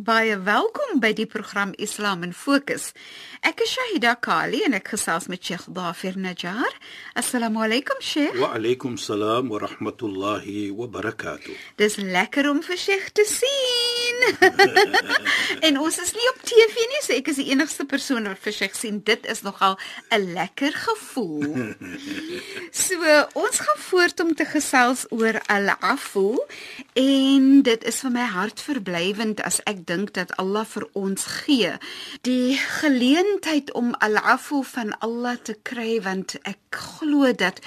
Baie 0.00 0.38
welkom 0.40 1.02
by 1.04 1.10
die 1.12 1.26
program 1.28 1.74
Islam 1.76 2.22
in 2.24 2.32
Fokus. 2.32 2.94
Ek 3.44 3.60
is 3.60 3.74
Shahida 3.74 4.14
Kali 4.16 4.62
en 4.64 4.72
ek 4.72 4.94
gesels 4.94 5.26
met 5.28 5.44
Sheikh 5.44 5.66
Dafir 5.68 6.16
Najjar. 6.16 6.78
Assalamu 7.12 7.60
alaykum 7.60 8.00
Sheikh. 8.00 8.38
Wa 8.40 8.54
alaykum 8.56 8.96
salaam 8.96 9.50
wa 9.52 9.60
rahmatullahi 9.60 10.72
wa 10.72 10.88
barakatuh. 10.88 11.52
Dis 11.76 11.98
lekker 12.00 12.48
om 12.48 12.62
vir 12.64 12.80
Sheikh 12.80 13.10
te 13.12 13.26
sien. 13.28 14.22
en 15.68 15.78
ons 15.82 15.98
is 16.00 16.14
nie 16.16 16.28
op 16.30 16.40
TV 16.40 16.86
nie, 16.88 17.02
so 17.04 17.12
ek 17.12 17.28
is 17.34 17.42
die 17.42 17.50
enigste 17.52 17.84
persoon 17.84 18.30
wat 18.30 18.40
vir 18.40 18.56
Sheikh 18.62 18.78
sien. 18.78 19.02
Dit 19.04 19.28
is 19.28 19.44
nogal 19.44 19.76
'n 20.08 20.32
lekker 20.32 20.72
gevoel. 20.72 21.76
so 22.86 22.96
ons 23.36 23.60
gaan 23.60 23.80
voort 23.90 24.24
om 24.24 24.32
te 24.32 24.48
gesels 24.48 25.04
oor 25.12 25.36
al-afu 25.52 26.40
en 26.96 27.60
dit 27.60 27.84
is 27.84 28.00
vir 28.00 28.16
my 28.16 28.24
hartverblywend 28.24 29.44
as 29.44 29.60
ek 29.68 29.82
dink 29.92 30.14
dat 30.18 30.34
Allah 30.42 30.64
vir 30.74 30.88
ons 31.04 31.28
gee 31.44 31.76
die 32.28 32.56
geleentheid 32.80 33.72
om 33.78 33.94
al-afu 34.08 34.64
van 34.74 34.96
Allah 34.98 35.36
te 35.36 35.56
kry 35.62 36.00
want 36.08 36.36
ek 36.42 36.82
glo 36.98 37.32
dat 37.44 37.62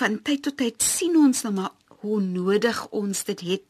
van 0.00 0.20
tyd 0.22 0.46
tot 0.48 0.60
tyd 0.62 0.82
sien 0.84 1.16
ons 1.16 1.44
nou 1.48 1.54
maar 1.58 1.74
hoe 2.00 2.20
nodig 2.24 2.86
ons 2.96 3.24
dit 3.28 3.40
het 3.52 3.64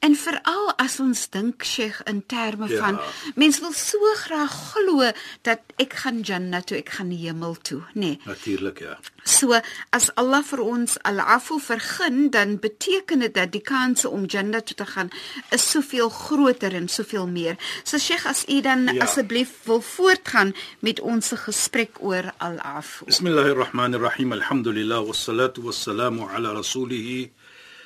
En 0.00 0.14
veral 0.16 0.70
as 0.80 0.96
ons 1.00 1.26
dink 1.28 1.64
Sheikh 1.64 2.00
in 2.08 2.22
terme 2.26 2.68
ja. 2.70 2.78
van 2.80 3.00
mense 3.36 3.60
wil 3.60 3.72
so 3.76 3.98
graag 4.22 4.54
glo 4.72 5.10
dat 5.44 5.60
ek 5.80 5.94
gaan 6.02 6.20
janna 6.26 6.60
toe, 6.60 6.76
ek 6.80 6.92
gaan 6.98 7.08
die 7.12 7.18
hemel 7.22 7.56
toe, 7.64 7.80
nê. 7.94 8.00
Nee. 8.00 8.18
Natuurlik 8.28 8.82
ja. 8.84 8.98
So 9.24 9.56
as 9.96 10.08
Allah 10.20 10.42
vir 10.44 10.62
ons 10.64 10.96
al-afu 11.08 11.58
vergun, 11.62 12.28
dan 12.34 12.58
beteken 12.60 13.24
dit 13.24 13.34
dat 13.34 13.52
die 13.54 13.62
kanse 13.64 14.08
om 14.08 14.26
janna 14.28 14.60
toe 14.60 14.76
te 14.76 14.86
gaan 14.92 15.10
is 15.56 15.64
soveel 15.70 16.12
groter 16.12 16.76
en 16.76 16.88
soveel 16.88 17.28
meer. 17.30 17.56
So 17.84 17.98
Sheikh, 17.98 18.26
as 18.28 18.44
u 18.48 18.60
dan 18.64 18.88
ja. 18.90 19.04
asseblief 19.04 19.52
wil 19.64 19.80
voortgaan 19.80 20.54
met 20.84 21.00
ons 21.00 21.32
gesprek 21.46 22.00
oor 22.04 22.32
al-afu. 22.38 23.08
Bismillahirrahmanirrahim. 23.08 24.32
Alhamdulillah 24.40 25.04
wassalatu 25.06 25.68
wassalamu 25.68 26.28
ala 26.28 26.54
rasulih 26.60 27.30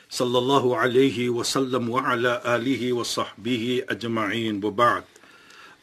sallallahu 0.09 0.75
alayhi 0.79 1.31
wa 1.31 1.43
sallam 1.43 1.91
wa 1.91 2.07
ala 2.11 2.41
alihi 2.45 2.93
wa 2.93 3.07
sahbihi 3.07 3.85
ajma'in. 3.87 4.63
Wa 4.63 4.71
ba'd. 4.71 5.05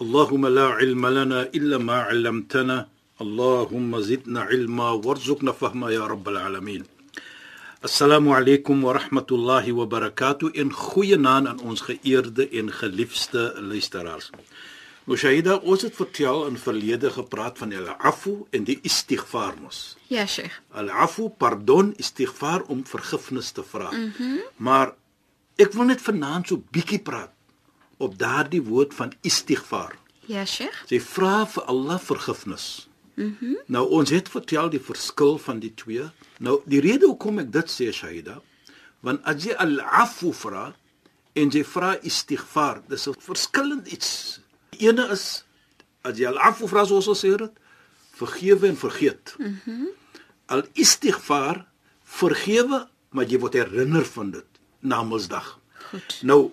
اللهم 0.01 0.47
لا 0.47 0.67
علم 0.69 1.07
لنا 1.07 1.43
إلا 1.55 1.79
ما 1.79 1.97
علمتنا 2.09 2.89
اللهم 3.21 4.01
زدنا 4.01 4.41
علما 4.41 4.91
وارزقنا 4.91 5.53
فهما 5.53 5.91
يا 5.91 6.07
رب 6.07 6.29
العالمين 6.29 6.85
السلام 7.85 8.29
عليكم 8.29 8.85
ورحمة 8.85 9.27
الله 9.33 9.73
وبركاته 9.73 10.53
إن 10.57 10.73
خوينا 10.73 11.37
aan 11.37 11.61
ons 11.61 11.81
geëerde 11.81 12.49
en 12.49 12.73
geliefde 12.73 13.55
luisteraars 13.61 14.31
Mushahida, 15.07 15.55
ons 15.63 15.83
het 15.87 15.95
vertel 15.95 16.47
in 16.47 16.57
verlede 16.59 17.11
gepraat 17.15 17.59
van 17.59 17.73
al-afu 17.73 18.33
en 18.51 18.65
die 18.67 18.75
istighfar 18.83 19.55
mos. 19.63 19.97
Ja, 20.11 20.25
Sheikh. 20.27 20.57
Al-afu, 20.75 21.29
pardon, 21.29 21.93
istighfar 21.97 22.65
om 22.67 22.83
vergifnis 22.87 23.53
te 23.55 23.63
vra. 23.63 23.91
Mhm. 23.93 24.11
Mm 24.19 24.41
maar 24.57 24.95
ek 25.57 25.73
wil 25.73 25.85
net 25.85 26.03
vanaand 26.03 26.49
so 26.49 26.63
bietjie 26.71 26.99
praat 26.99 27.31
op 28.02 28.18
daardie 28.20 28.62
woord 28.66 28.94
van 28.98 29.14
istighfar. 29.22 29.96
Ja, 30.30 30.46
Sheikh. 30.46 30.84
Jy 30.92 31.00
vra 31.02 31.46
vir 31.50 31.64
Allah 31.72 32.00
vergifnis. 32.00 32.88
Mhm. 33.16 33.36
Mm 33.40 33.58
nou 33.72 33.86
ons 33.90 34.10
het 34.12 34.30
vertel 34.30 34.70
die 34.70 34.82
verskil 34.84 35.38
van 35.40 35.60
die 35.60 35.74
twee. 35.76 36.04
Nou 36.40 36.60
die 36.66 36.82
rede 36.84 37.08
hoekom 37.08 37.40
ek 37.40 37.52
dit 37.54 37.72
sê, 37.72 37.92
Shahida, 37.94 38.42
want 39.00 39.24
as 39.24 39.46
jy 39.46 39.56
al-afu 39.56 40.34
vra 40.36 40.72
en 41.34 41.54
jy 41.54 41.64
vra 41.64 41.96
istighfar, 42.04 42.82
dis 42.90 43.08
'n 43.08 43.16
verskillend 43.20 43.88
iets 43.88 44.42
ene 44.80 45.08
is 45.12 45.44
as 46.04 46.18
jy 46.18 46.28
al-afu 46.28 46.68
vra 46.68 46.86
soos 46.86 47.08
ons 47.08 47.24
sê 47.24 47.36
dit, 47.38 47.52
vergewe 48.12 48.68
en 48.68 48.78
vergeet. 48.78 49.36
Mhm. 49.40 49.60
Mm 49.66 49.90
al 50.52 50.66
istighfar 50.74 51.62
vergewe, 52.04 52.88
maar 53.16 53.26
jy 53.26 53.40
word 53.40 53.54
herinner 53.54 54.04
van 54.04 54.32
dit 54.32 54.60
na 54.80 55.04
Mondsdag. 55.04 55.60
Goed. 55.92 56.18
Nou 56.28 56.52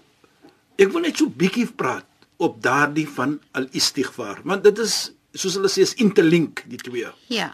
ek 0.78 0.92
wil 0.94 1.04
net 1.04 1.18
so 1.18 1.28
bietjie 1.28 1.66
praat 1.78 2.06
op 2.38 2.60
daardie 2.62 3.08
van 3.10 3.38
al 3.58 3.66
istighfar, 3.74 4.44
want 4.46 4.62
dit 4.66 4.78
is 4.78 5.10
soos 5.34 5.58
hulle 5.58 5.70
sê 5.70 5.84
is 5.84 5.96
interlink 6.02 6.62
die 6.70 6.78
twee. 6.80 7.10
Ja. 7.32 7.50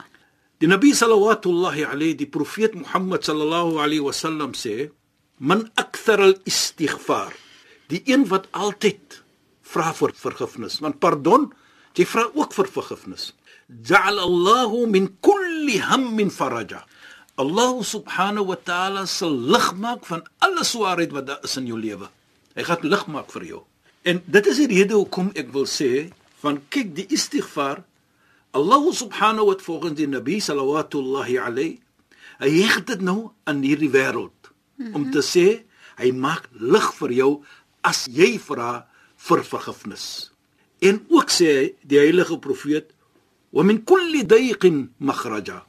Die 0.63 0.69
Nabi 0.71 0.93
sallallahu 0.95 1.85
alayhi 1.89 2.15
die 2.17 2.31
profeet 2.31 2.77
Mohammed 2.79 3.25
sallallahu 3.27 3.81
alayhi 3.83 4.05
wasallam 4.05 4.55
sê 4.55 4.91
man 5.39 5.67
akthar 5.77 6.21
al 6.23 6.37
istighfar 6.47 7.35
die 7.91 8.03
een 8.07 8.27
wat 8.31 8.47
altyd 8.53 9.21
vra 9.67 9.93
vir 9.99 10.15
vergifnis 10.15 10.79
want 10.85 11.01
pardon 11.03 11.49
jy 11.99 12.07
vra 12.07 12.29
ook 12.33 12.55
vir 12.55 12.71
vergifnis 12.77 13.33
ja'al 13.91 14.21
Allahu 14.23 14.87
min 14.87 15.11
kulli 15.21 15.81
hammin 15.83 16.31
faraja 16.31 16.85
Allah 17.37 17.83
subhanahu 17.83 18.53
wa 18.53 18.59
ta'ala 18.71 19.07
sal 19.11 19.35
lig 19.35 19.73
maak 19.75 20.07
van 20.07 20.23
alle 20.39 20.63
swaarheid 20.63 21.11
wat 21.17 21.27
daar 21.27 21.43
is 21.43 21.59
in 21.59 21.67
jou 21.73 21.81
lewe 21.81 22.07
hy 22.55 22.63
gaan 22.63 22.83
lig 22.83 23.07
maak 23.07 23.33
vir 23.35 23.45
jou 23.53 23.63
en 24.05 24.23
dit 24.27 24.47
is 24.53 24.61
die 24.63 24.71
rede 24.77 24.95
hoekom 24.95 25.33
ek 25.35 25.53
wil 25.57 25.67
sê 25.71 26.11
van 26.43 26.61
kyk 26.71 26.95
die 26.95 27.09
istighfar 27.11 27.83
Allah 28.55 28.85
subhanahu 28.95 29.51
wa 29.51 29.55
ta'ala 29.59 29.67
volgens 29.67 29.99
die 29.99 30.07
nabi 30.07 30.41
sallallahu 30.41 31.39
alayhi 31.43 31.81
hy 32.39 32.51
heg 32.63 32.85
dit 32.87 33.01
nou 33.01 33.31
aan 33.45 33.63
hierdie 33.63 33.91
wêreld 33.91 34.51
mm 34.77 34.87
-hmm. 34.87 34.95
om 34.95 35.11
te 35.11 35.23
sê 35.23 35.65
hy 35.99 36.11
maak 36.13 36.49
lig 36.53 36.89
vir 36.99 37.13
jou 37.13 37.33
as 37.83 38.07
jy 38.11 38.39
vra 38.41 38.87
vir 39.29 39.45
vergifnis. 39.45 40.07
En 40.85 41.01
ook 41.09 41.31
sê 41.31 41.75
die 41.83 41.99
heilige 41.99 42.39
profeet, 42.39 42.91
"Wa 43.53 43.63
min 43.63 43.85
kulli 43.85 44.27
dayqin 44.27 44.93
makhraja." 44.99 45.65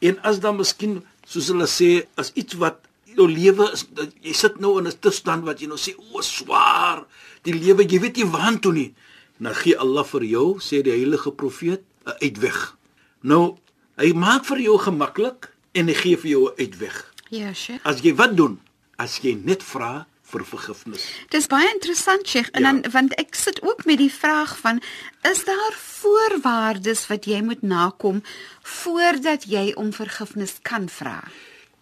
En 0.00 0.18
as 0.22 0.40
dan 0.40 0.56
miskien 0.56 1.04
soos 1.26 1.48
hulle 1.48 1.66
sê, 1.66 2.06
as 2.16 2.32
iets 2.34 2.54
wat 2.54 2.78
jou 3.16 3.28
lewe 3.30 3.70
is, 3.72 3.86
jy 4.22 4.32
sit 4.32 4.60
nou 4.60 4.78
in 4.78 4.86
'n 4.86 4.98
toestand 5.00 5.44
wat 5.44 5.60
jy 5.60 5.66
nou 5.66 5.78
sê, 5.78 5.94
"O, 5.96 6.20
swaar, 6.20 7.06
die 7.42 7.54
lewe, 7.54 7.84
jy 7.84 8.00
weet 8.00 8.16
nie 8.16 8.24
waarheen 8.24 8.60
toe 8.60 8.72
nie." 8.72 8.94
Nou 9.38 9.54
gee 9.54 9.76
Allah 9.76 10.04
vir 10.04 10.24
jou, 10.24 10.60
sê 10.60 10.82
die 10.82 10.92
heilige 10.92 11.32
profeet, 11.32 11.82
'n 12.06 12.16
uitweg. 12.22 12.76
Nou, 13.22 13.56
hy 13.96 14.12
maak 14.12 14.44
vir 14.44 14.60
jou 14.60 14.78
gemaklik 14.78 15.50
en 15.72 15.88
hy 15.88 15.94
gee 15.94 16.16
vir 16.16 16.30
jou 16.30 16.50
'n 16.50 16.54
uitweg. 16.58 17.14
Ja, 17.30 17.52
Sheikh. 17.52 17.84
As 17.84 18.00
jy 18.00 18.14
wat 18.14 18.36
doen? 18.36 18.60
As 18.96 19.18
jy 19.22 19.34
net 19.34 19.62
vra 19.62 20.06
vir 20.22 20.44
vergifnis. 20.44 21.04
Dis 21.30 21.46
baie 21.46 21.68
interessant, 21.72 22.28
Sheikh. 22.28 22.50
En 22.52 22.62
ja. 22.62 22.72
dan 22.72 22.92
want 22.92 23.14
ek 23.20 23.34
sit 23.34 23.62
ook 23.62 23.84
met 23.84 23.98
die 23.98 24.12
vraag 24.12 24.58
van 24.58 24.82
is 25.22 25.44
daar 25.44 25.74
voorwaardes 25.76 27.06
wat 27.06 27.24
jy 27.24 27.42
moet 27.42 27.62
nakom 27.62 28.22
voordat 28.62 29.44
jy 29.48 29.72
om 29.76 29.92
vergifnis 29.92 30.58
kan 30.62 30.88
vra? 30.88 31.22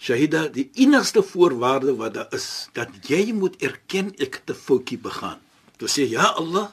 Shahida, 0.03 0.49
die 0.51 0.67
enigste 0.83 1.23
voorwaarde 1.23 1.95
wat 1.97 2.15
daar 2.17 2.33
is, 2.35 2.69
dat 2.75 2.91
jy 3.07 3.31
moet 3.39 3.55
erken 3.63 4.11
ek 4.19 4.41
het 4.41 4.51
'n 4.51 4.59
foutjie 4.59 4.99
begaan. 4.99 5.39
Toe 5.79 5.89
sê 5.89 6.09
ja 6.11 6.35
Allah, 6.35 6.73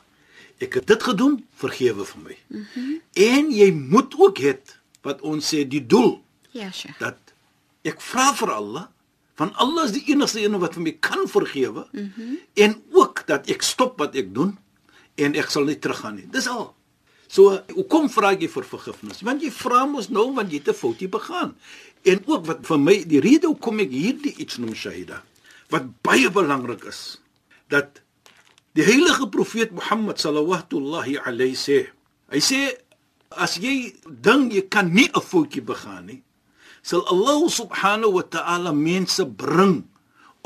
ek 0.58 0.74
het 0.74 0.88
dit 0.88 1.04
gedoen, 1.04 1.46
vergewe 1.56 2.06
vir 2.06 2.22
my. 2.24 2.38
Mm 2.48 3.02
en 3.14 3.52
jy 3.52 3.72
moet 3.72 4.16
ook 4.18 4.38
het 4.38 4.80
wat 5.02 5.22
ons 5.22 5.54
sê 5.54 5.68
die 5.68 5.86
doel. 5.86 6.22
Ja, 6.52 6.72
Sheikh. 6.72 6.98
Dat 7.00 7.18
ek 7.84 8.02
vra 8.02 8.34
vir 8.34 8.52
Allah 8.52 8.88
van 9.40 9.54
Allah 9.56 9.86
is 9.88 9.92
die 9.96 10.04
enigste 10.12 10.42
een 10.44 10.58
wat 10.60 10.74
vir 10.74 10.84
my 10.84 10.92
kan 11.00 11.28
vergewe 11.28 11.88
mm 11.92 12.12
-hmm. 12.16 12.40
en 12.54 12.81
ook 12.92 13.24
dat 13.28 13.48
ek 13.50 13.62
stop 13.62 14.00
wat 14.00 14.16
ek 14.16 14.34
doen 14.34 14.58
en 15.16 15.36
ek 15.36 15.50
sal 15.50 15.64
nie 15.64 15.80
teruggaan 15.80 16.16
nie. 16.16 16.28
Dis 16.31 16.48
al. 16.48 16.76
So, 17.30 17.60
hoekom 17.78 18.10
vra 18.10 18.34
jy 18.34 18.50
vir 18.50 18.66
vergifnis? 18.66 19.22
Want 19.22 19.44
jy 19.46 19.52
vra 19.54 19.86
mos 19.86 20.10
nou 20.10 20.34
want 20.34 20.52
jy 20.52 20.60
het 20.60 20.70
'n 20.70 20.74
fout 20.74 21.00
begaan. 21.12 21.56
En 22.04 22.18
ook 22.26 22.46
wat 22.46 22.66
vir 22.66 22.80
my 22.80 23.04
die 23.06 23.20
rede 23.20 23.48
hoekom 23.48 23.80
ek 23.80 23.92
hierdie 23.92 24.36
iets 24.38 24.58
noem 24.58 24.74
Shahida 24.74 25.24
wat 25.70 25.84
baie 26.02 26.30
belangrik 26.31 26.84
is 26.86 27.22
dat 27.70 28.02
Die 28.78 28.86
heilige 28.86 29.26
profeet 29.34 29.72
Mohammed 29.74 30.22
sallallahu 30.22 31.18
alayhi 31.26 31.58
sê, 31.58 31.80
hy 32.30 32.40
sê 32.40 32.60
as 33.34 33.58
jy 33.58 33.96
dink 34.06 34.54
jy 34.54 34.62
kan 34.70 34.94
nie 34.94 35.10
'n 35.10 35.22
foutjie 35.22 35.62
begaan 35.66 36.06
nie, 36.06 36.22
sal 36.81 37.02
Allah 37.10 37.50
subhanahu 37.50 38.14
wa 38.22 38.22
ta'ala 38.22 38.72
mense 38.72 39.26
bring 39.26 39.90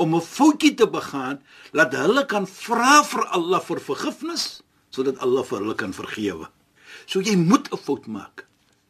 om 0.00 0.14
'n 0.14 0.20
foutjie 0.24 0.74
te 0.74 0.86
begaan, 0.86 1.44
laat 1.72 1.92
hulle 1.92 2.24
kan 2.26 2.46
vra 2.46 3.04
vir 3.04 3.22
Allah 3.28 3.60
vir 3.60 3.78
vergifnis 3.78 4.62
sodat 4.90 5.20
Allah 5.20 5.44
vir 5.44 5.58
hulle 5.60 5.76
kan 5.76 5.92
vergewe. 5.92 6.48
So 7.06 7.20
jy 7.20 7.36
moet 7.36 7.68
'n 7.72 7.76
fout 7.76 8.06
maak. 8.06 8.46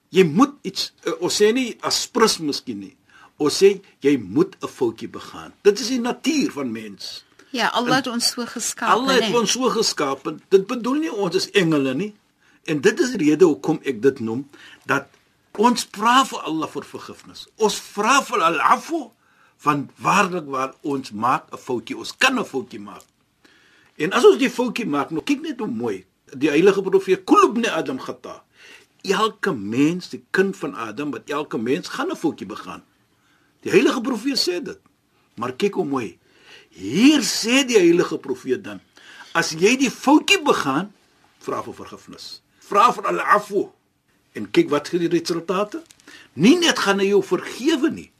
Jy 0.08 0.24
moet 0.24 0.54
iets 0.62 0.92
uh, 1.06 1.12
ons 1.20 1.34
sê 1.42 1.52
nie 1.52 1.76
asprus 1.80 2.38
miskien 2.38 2.78
nie. 2.78 2.96
Ons 3.36 3.62
sê 3.62 3.80
jy 4.00 4.16
moet 4.18 4.56
'n 4.62 4.68
foutjie 4.68 5.08
begaan. 5.08 5.52
Dit 5.62 5.80
is 5.80 5.88
die 5.88 6.00
natuur 6.00 6.52
van 6.52 6.72
mens. 6.72 7.24
Ja, 7.50 7.68
Allah 7.68 7.96
het 7.96 8.06
ons 8.06 8.30
so 8.30 8.46
geskaap. 8.46 8.90
Allah 8.90 9.14
het 9.20 9.34
ons 9.34 9.50
so 9.52 9.68
geskaap. 9.70 10.26
Dit 10.48 10.66
bedoel 10.66 10.94
nie 11.06 11.12
ons 11.12 11.34
is 11.34 11.50
engele 11.50 11.94
nie. 11.94 12.14
En 12.64 12.80
dit 12.80 13.00
is 13.00 13.10
die 13.14 13.28
rede 13.28 13.44
hoekom 13.44 13.78
ek 13.84 14.00
dit 14.02 14.20
noem 14.20 14.48
dat 14.90 15.06
ons 15.58 15.86
vra 15.94 16.24
vir 16.26 16.40
Allah 16.50 16.68
vir 16.68 16.86
vergifnis. 16.88 17.46
Ons 17.56 17.78
vra 17.94 18.22
vir 18.26 18.42
al-afu 18.42 19.10
van 19.66 19.84
waarlik 20.02 20.48
waar 20.50 20.74
ons 20.82 21.10
maak 21.12 21.52
'n 21.52 21.58
foutjie. 21.58 21.96
Ons 21.96 22.14
kan 22.16 22.38
'n 22.38 22.44
foutjie 22.44 22.80
maak. 22.80 23.04
En 23.96 24.12
as 24.12 24.24
ons 24.24 24.38
die 24.38 24.50
foutjie 24.50 24.86
maak, 24.86 25.10
nou 25.10 25.22
kyk 25.22 25.40
net 25.40 25.58
hoe 25.58 25.68
mooi. 25.68 26.04
Die 26.32 26.48
heilige 26.48 26.82
profeet 26.82 27.24
Kulubne 27.24 27.72
Adam 27.72 27.98
khata. 27.98 28.42
Elke 29.02 29.52
mens, 29.52 30.08
die 30.08 30.24
kind 30.30 30.56
van 30.56 30.74
Adam, 30.74 31.10
wat 31.10 31.28
elke 31.28 31.58
mens 31.58 31.88
gaan 31.88 32.10
'n 32.10 32.16
foutjie 32.16 32.46
begaan. 32.46 32.82
Die 33.60 33.70
heilige 33.70 34.00
profeet 34.00 34.38
sê 34.38 34.62
dit. 34.62 34.80
Maar 35.34 35.52
kyk 35.52 35.74
hoe 35.74 35.84
mooi. 35.84 36.18
Hier 36.68 37.20
sê 37.20 37.64
die 37.66 37.78
heilige 37.78 38.18
profeet 38.18 38.64
dan: 38.64 38.80
As 39.32 39.50
jy 39.50 39.76
die 39.76 39.90
foutjie 39.90 40.42
begaan, 40.42 40.92
vra 41.38 41.62
vir 41.62 41.74
vergifnis. 41.74 42.40
Vra 42.58 42.92
vir 42.92 43.06
al-afu. 43.06 43.68
En 44.32 44.50
kyk 44.50 44.70
wat 44.70 44.88
gee 44.88 44.98
die 44.98 45.12
resultate? 45.12 45.82
Nie 46.32 46.56
net 46.58 46.78
gaan 46.78 46.98
hy 46.98 47.12
jou 47.12 47.22
vergewe 47.22 47.90
nie, 47.90 48.10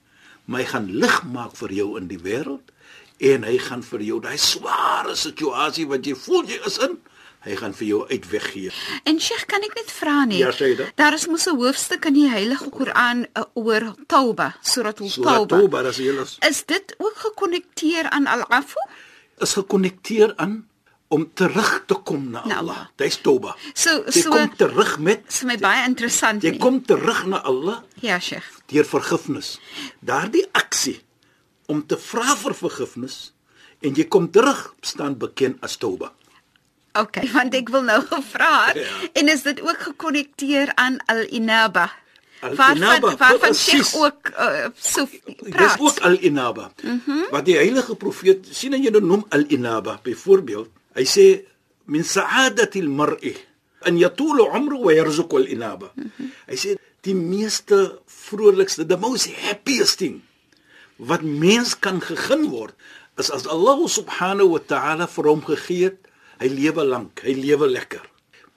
maar 0.44 0.62
hy 0.62 0.66
gaan 0.70 0.86
lig 1.02 1.16
maak 1.32 1.56
vir 1.58 1.72
jou 1.72 1.88
in 1.98 2.06
die 2.10 2.20
wêreld 2.22 2.70
en 3.18 3.46
hy 3.46 3.56
gaan 3.62 3.82
vir 3.86 4.02
jou 4.02 4.20
daai 4.22 4.38
sware 4.38 5.14
situasie 5.16 5.86
wat 5.90 6.06
jy 6.06 6.14
voel 6.18 6.46
jy 6.50 6.58
is 6.66 6.78
in, 6.82 6.96
hy 7.44 7.56
gaan 7.56 7.74
vir 7.74 7.86
jou 7.86 8.00
uitweggee. 8.10 8.70
En 9.04 9.18
Sheikh, 9.20 9.46
kan 9.46 9.62
ek 9.62 9.74
net 9.76 9.90
vra 9.92 10.24
nie? 10.24 10.38
Ja, 10.38 10.50
sê 10.52 10.72
dit. 10.76 10.92
Daar 10.96 11.12
is 11.14 11.26
mos 11.26 11.46
'n 11.46 11.56
hoofstuk 11.56 12.04
in 12.06 12.14
die 12.14 12.28
Heilige 12.30 12.70
Koran 12.70 13.26
uh, 13.36 13.42
oor 13.54 13.94
Tauba, 14.06 14.54
Surah 14.62 14.94
Surah 14.96 15.32
Tauba. 15.36 15.56
Tauba, 15.58 15.82
dis 15.82 15.96
hele 15.96 16.24
Is 16.48 16.64
dit 16.66 16.94
ook 16.98 17.16
gekonnekteer 17.16 18.08
aan 18.10 18.26
Al-Afu? 18.26 18.78
is 19.40 19.52
gekonnekteer 19.52 20.32
aan 20.36 20.68
om 21.08 21.30
terug 21.34 21.82
te 21.86 21.94
kom 21.94 22.30
na 22.30 22.40
Allah. 22.40 22.58
Allah. 22.58 22.88
Dis 22.96 23.20
Tauba. 23.20 23.56
So 23.74 23.90
Jy 24.06 24.22
so 24.22 24.30
kom 24.30 24.56
terug 24.56 24.98
met 24.98 25.20
is 25.28 25.38
vir 25.38 25.46
my 25.46 25.56
baie 25.58 25.84
interessant 25.86 26.42
jy 26.42 26.50
nie. 26.50 26.58
kom 26.58 26.80
terug 26.84 27.26
na 27.26 27.36
Allah 27.44 27.82
Ja, 28.00 28.18
Sheikh. 28.18 28.44
deur 28.66 28.84
vergifnis. 28.84 29.58
Daardie 30.00 30.46
aksie 30.52 31.00
om 31.66 31.86
te 31.86 31.96
vra 31.96 32.34
vir 32.36 32.54
vergifnis 32.54 33.32
en 33.82 33.94
jy 33.94 34.04
kom 34.08 34.30
terug 34.30 34.74
staan 34.80 35.18
bekend 35.18 35.56
as 35.62 35.76
Tauba. 35.76 36.12
Okay, 36.94 37.26
want 37.36 37.54
ek 37.54 37.68
wil 37.74 37.82
nou 37.82 38.00
gevra 38.12 38.66
het, 38.70 38.76
Ja. 38.78 39.08
en 39.18 39.28
is 39.28 39.42
dit 39.42 39.60
ook 39.60 39.78
gekonnekteer 39.90 40.72
aan 40.78 40.98
Al-Inaba? 41.10 41.90
Al-Inaba, 42.44 43.00
Waarvan 43.00 43.18
waarvan 43.18 43.38
precies. 43.40 43.88
Sheikh 43.90 43.94
ook 44.04 44.28
uh, 44.38 44.66
so 44.76 45.06
Dis 45.10 45.50
praat. 45.50 45.80
ook 45.80 45.98
al-inaba. 46.04 46.70
Mm 46.82 47.00
-hmm. 47.04 47.24
Wat 47.30 47.44
die 47.44 47.56
heilige 47.56 47.94
profeet 47.96 48.46
sien 48.50 48.72
jy 48.76 48.90
dit 48.92 49.02
noem 49.02 49.24
al-inaba. 49.28 49.98
Byvoorbeeld, 50.02 50.68
hy 50.94 51.04
sê 51.08 51.26
min 51.88 52.04
sa'adati 52.04 52.80
al-mar'i 52.84 53.32
an 53.88 53.96
yatul 53.98 54.44
'umru 54.44 54.78
wa 54.84 54.92
yarzuqu 54.92 55.36
al-inaba. 55.36 55.90
Mm 55.94 56.12
-hmm. 56.16 56.30
Hy 56.46 56.56
sê 56.56 56.76
die 57.00 57.14
meeste 57.14 57.98
vrolikste, 58.06 58.86
the 58.86 58.96
most 58.96 59.28
happiest 59.40 59.98
thing 59.98 60.20
wat 60.96 61.22
mens 61.22 61.78
kan 61.78 62.00
gegun 62.00 62.48
word 62.50 62.74
is 63.18 63.30
as 63.30 63.46
Allah 63.46 63.78
subhanahu 63.88 64.48
wa 64.54 64.60
ta'ala 64.66 65.06
vir 65.08 65.24
hom 65.24 65.42
gegee 65.44 65.84
het, 65.84 65.98
hy 66.40 66.48
lewe 66.48 66.84
lank, 66.84 67.22
hy 67.24 67.34
lewe 67.38 67.68
lekker. 67.70 68.04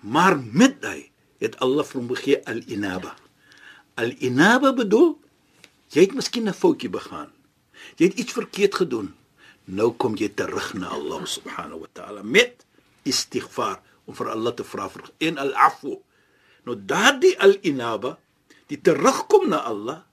Maar 0.05 0.37
met 0.39 0.83
hy 0.85 1.09
het 1.41 1.57
Allah 1.63 1.85
vir 1.85 1.99
hom 2.01 2.11
gegee 2.15 2.41
al-inaba. 2.49 3.15
Al-inaba 3.97 4.73
bedoel 4.77 5.15
jy 5.93 6.07
het 6.07 6.13
miskien 6.13 6.49
'n 6.49 6.53
foutjie 6.53 6.89
begaan. 6.89 7.31
Jy 7.97 8.05
het 8.09 8.19
iets 8.19 8.33
verkeerd 8.33 8.75
gedoen. 8.75 9.13
Nou 9.65 9.91
kom 9.91 10.15
jy 10.15 10.29
terug 10.29 10.73
na 10.73 10.87
Allah 10.87 11.25
subhanahu 11.25 11.79
wa 11.79 11.89
ta'ala 11.93 12.23
met 12.23 12.65
istighfar 13.03 13.81
om 14.05 14.15
vir 14.15 14.29
Allah 14.31 14.53
te 14.55 14.63
vra 14.63 14.87
vir 14.89 15.11
en 15.19 15.37
al-afu. 15.37 15.97
Nou 16.63 16.75
daardie 16.75 17.35
al-inaba, 17.39 18.17
die 18.67 18.79
terugkom 18.81 19.49
na 19.49 19.63
Allah 19.67 20.03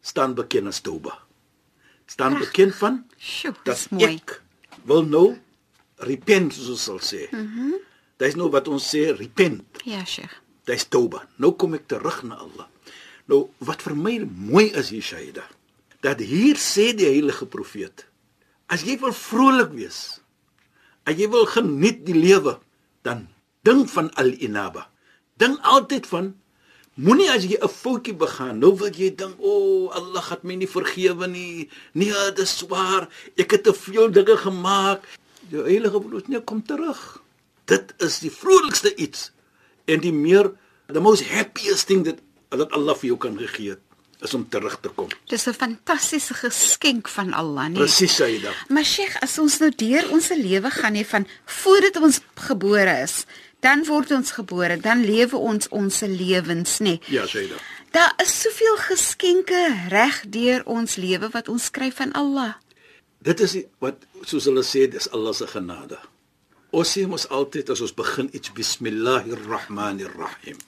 staan 0.00 0.34
bekend 0.34 0.70
as 0.70 0.80
tauba. 0.80 1.18
Staan 2.06 2.38
bekend 2.38 2.74
van 2.74 3.02
Sjoe, 3.18 3.54
dis 3.66 3.88
mooi. 3.90 4.14
ek 4.14 4.42
wil 4.86 5.02
nou 5.02 5.38
repent 5.98 6.52
soos 6.52 6.68
ons 6.68 6.82
sal 6.82 7.00
sê. 7.00 7.28
Mhm. 7.32 7.68
Mm 7.68 7.84
Dis 8.16 8.32
nou 8.32 8.48
wat 8.48 8.68
ons 8.72 8.80
sê 8.80 9.10
repent. 9.12 9.82
Ja, 9.84 10.00
Sheikh. 10.08 10.32
Dis 10.64 10.86
tauba. 10.88 11.26
Nou 11.36 11.52
kom 11.52 11.76
ek 11.76 11.84
terug 11.90 12.22
na 12.24 12.38
Allah. 12.40 12.68
Nou 13.28 13.48
wat 13.66 13.82
vir 13.84 13.96
my 13.98 14.14
mooi 14.24 14.70
is 14.78 14.88
hier 14.94 15.04
Shaida, 15.04 15.44
dat 16.00 16.22
hier 16.22 16.56
sê 16.56 16.92
die 16.96 17.08
heilige 17.10 17.46
profeet, 17.50 18.06
as 18.72 18.86
jy 18.86 18.96
wil 19.02 19.12
vrolik 19.14 19.74
wees, 19.74 20.20
as 21.06 21.18
jy 21.18 21.28
wil 21.30 21.46
geniet 21.50 22.04
die 22.06 22.16
lewe, 22.16 22.56
dan 23.06 23.26
dink 23.66 23.90
van 23.92 24.08
al-inaba. 24.18 24.86
Dink 25.42 25.60
altyd 25.66 26.06
van 26.08 26.32
moenie 26.94 27.28
as 27.30 27.44
jy 27.44 27.58
'n 27.60 27.68
foutjie 27.68 28.14
begaan, 28.14 28.58
nou 28.58 28.72
wil 28.78 28.90
jy 28.90 29.10
dink, 29.10 29.36
"O, 29.38 29.50
oh, 29.50 29.94
Allah 29.94 30.22
gaan 30.22 30.40
my 30.42 30.54
nie 30.54 30.66
vergewe 30.68 31.26
nie. 31.26 31.68
Nee, 31.92 32.12
dit 32.32 32.38
is 32.38 32.58
swaar. 32.58 33.08
Ek 33.36 33.50
het 33.50 33.64
te 33.64 33.74
veel 33.74 34.10
dinge 34.10 34.36
gemaak." 34.36 35.04
Die 35.50 35.62
heilige 35.62 36.00
profeet, 36.00 36.28
nee, 36.28 36.40
kom 36.40 36.62
terug. 36.66 37.22
Dit 37.64 37.94
is 38.02 38.18
die 38.22 38.30
vrolikste 38.30 38.94
iets 38.94 39.30
en 39.86 40.00
die 40.00 40.12
meer 40.12 40.52
the 40.86 41.00
most 41.00 41.26
happiest 41.30 41.86
thing 41.86 42.04
that 42.04 42.22
dat 42.54 42.70
Allah 42.72 42.94
vir 42.96 43.10
jou 43.10 43.18
kan 43.20 43.34
gegee 43.38 43.74
het 43.74 43.82
is 44.24 44.34
om 44.34 44.46
terug 44.48 44.78
te 44.80 44.88
kom. 44.88 45.08
Dis 45.28 45.46
'n 45.46 45.52
fantastiese 45.52 46.34
geskenk 46.34 47.08
van 47.08 47.32
Allah, 47.32 47.66
nee. 47.68 47.82
Presies 47.82 48.14
Saida. 48.14 48.50
Maar 48.68 48.84
Sheikh, 48.84 49.16
as 49.22 49.38
ons 49.38 49.58
nou 49.58 49.70
deur 49.76 50.10
ons 50.10 50.28
lewe 50.28 50.70
gaan 50.70 50.92
nie 50.92 51.06
van 51.06 51.26
voordat 51.44 51.96
ons 51.96 52.20
gebore 52.34 53.02
is, 53.02 53.24
dan 53.60 53.84
word 53.84 54.10
ons 54.10 54.30
gebore, 54.30 54.80
dan 54.80 55.04
lewe 55.04 55.36
ons 55.36 55.68
ons 55.68 56.00
lewens, 56.00 56.78
nê. 56.78 56.98
Ja, 57.06 57.26
Saida. 57.26 57.54
Daar 57.90 58.12
is 58.16 58.40
soveel 58.40 58.76
geskenke 58.76 59.88
reg 59.88 60.24
deur 60.28 60.62
ons 60.64 60.96
lewe 60.96 61.28
wat 61.30 61.48
ons 61.48 61.70
kry 61.70 61.92
van 61.92 62.12
Allah. 62.12 62.54
Dit 63.26 63.40
is 63.42 63.52
die- 63.56 63.66
wat 63.82 64.06
soos 64.22 64.44
hulle 64.46 64.62
sê, 64.62 64.86
dis 64.90 65.10
Allah 65.10 65.34
se 65.34 65.46
genade. 65.46 65.98
Ons 66.70 66.92
sê 66.92 67.06
mos 67.06 67.28
altyd 67.28 67.70
as 67.70 67.80
ons 67.80 67.94
begin 67.94 68.28
iets 68.32 68.52
bismillahir 68.52 69.40
rahmanir 69.48 70.12
rahim. 70.16 70.58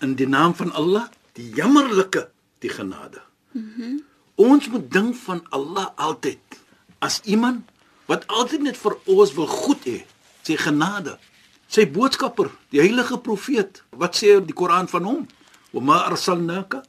In 0.00 0.14
die 0.14 0.26
naam 0.26 0.54
van 0.54 0.72
Allah, 0.72 1.08
die 1.34 1.48
jammerlike, 1.56 2.28
die 2.58 2.68
genade. 2.68 3.22
Mm 3.52 3.72
-hmm. 3.76 4.02
Ons 4.34 4.68
moet 4.68 4.90
dink 4.90 5.16
van 5.16 5.40
Allah 5.50 5.90
altyd 5.96 6.38
as 6.98 7.20
iemand 7.24 7.64
wat 8.06 8.26
altyd 8.26 8.62
net 8.62 8.76
vir 8.76 8.96
ons 9.04 9.34
wil 9.34 9.46
goed 9.46 9.84
hê, 9.84 10.04
sy 10.42 10.56
genade. 10.56 11.18
Sy 11.68 11.86
boodskapper, 11.90 12.50
die 12.68 12.80
heilige 12.80 13.18
profeet, 13.18 13.82
wat 13.90 14.16
sê 14.16 14.44
die 14.44 14.52
Koran 14.54 14.88
van 14.88 15.04
hom? 15.04 15.26
Wa 15.70 15.80
ma 15.80 15.96
arsalnaka 16.04 16.82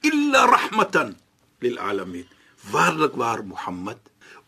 illa 0.00 0.46
rahmatan 0.46 1.16
lil 1.58 1.78
alamin. 1.78 2.26
Waarlik 2.70 3.14
waar 3.14 3.44
Mohammed, 3.44 3.98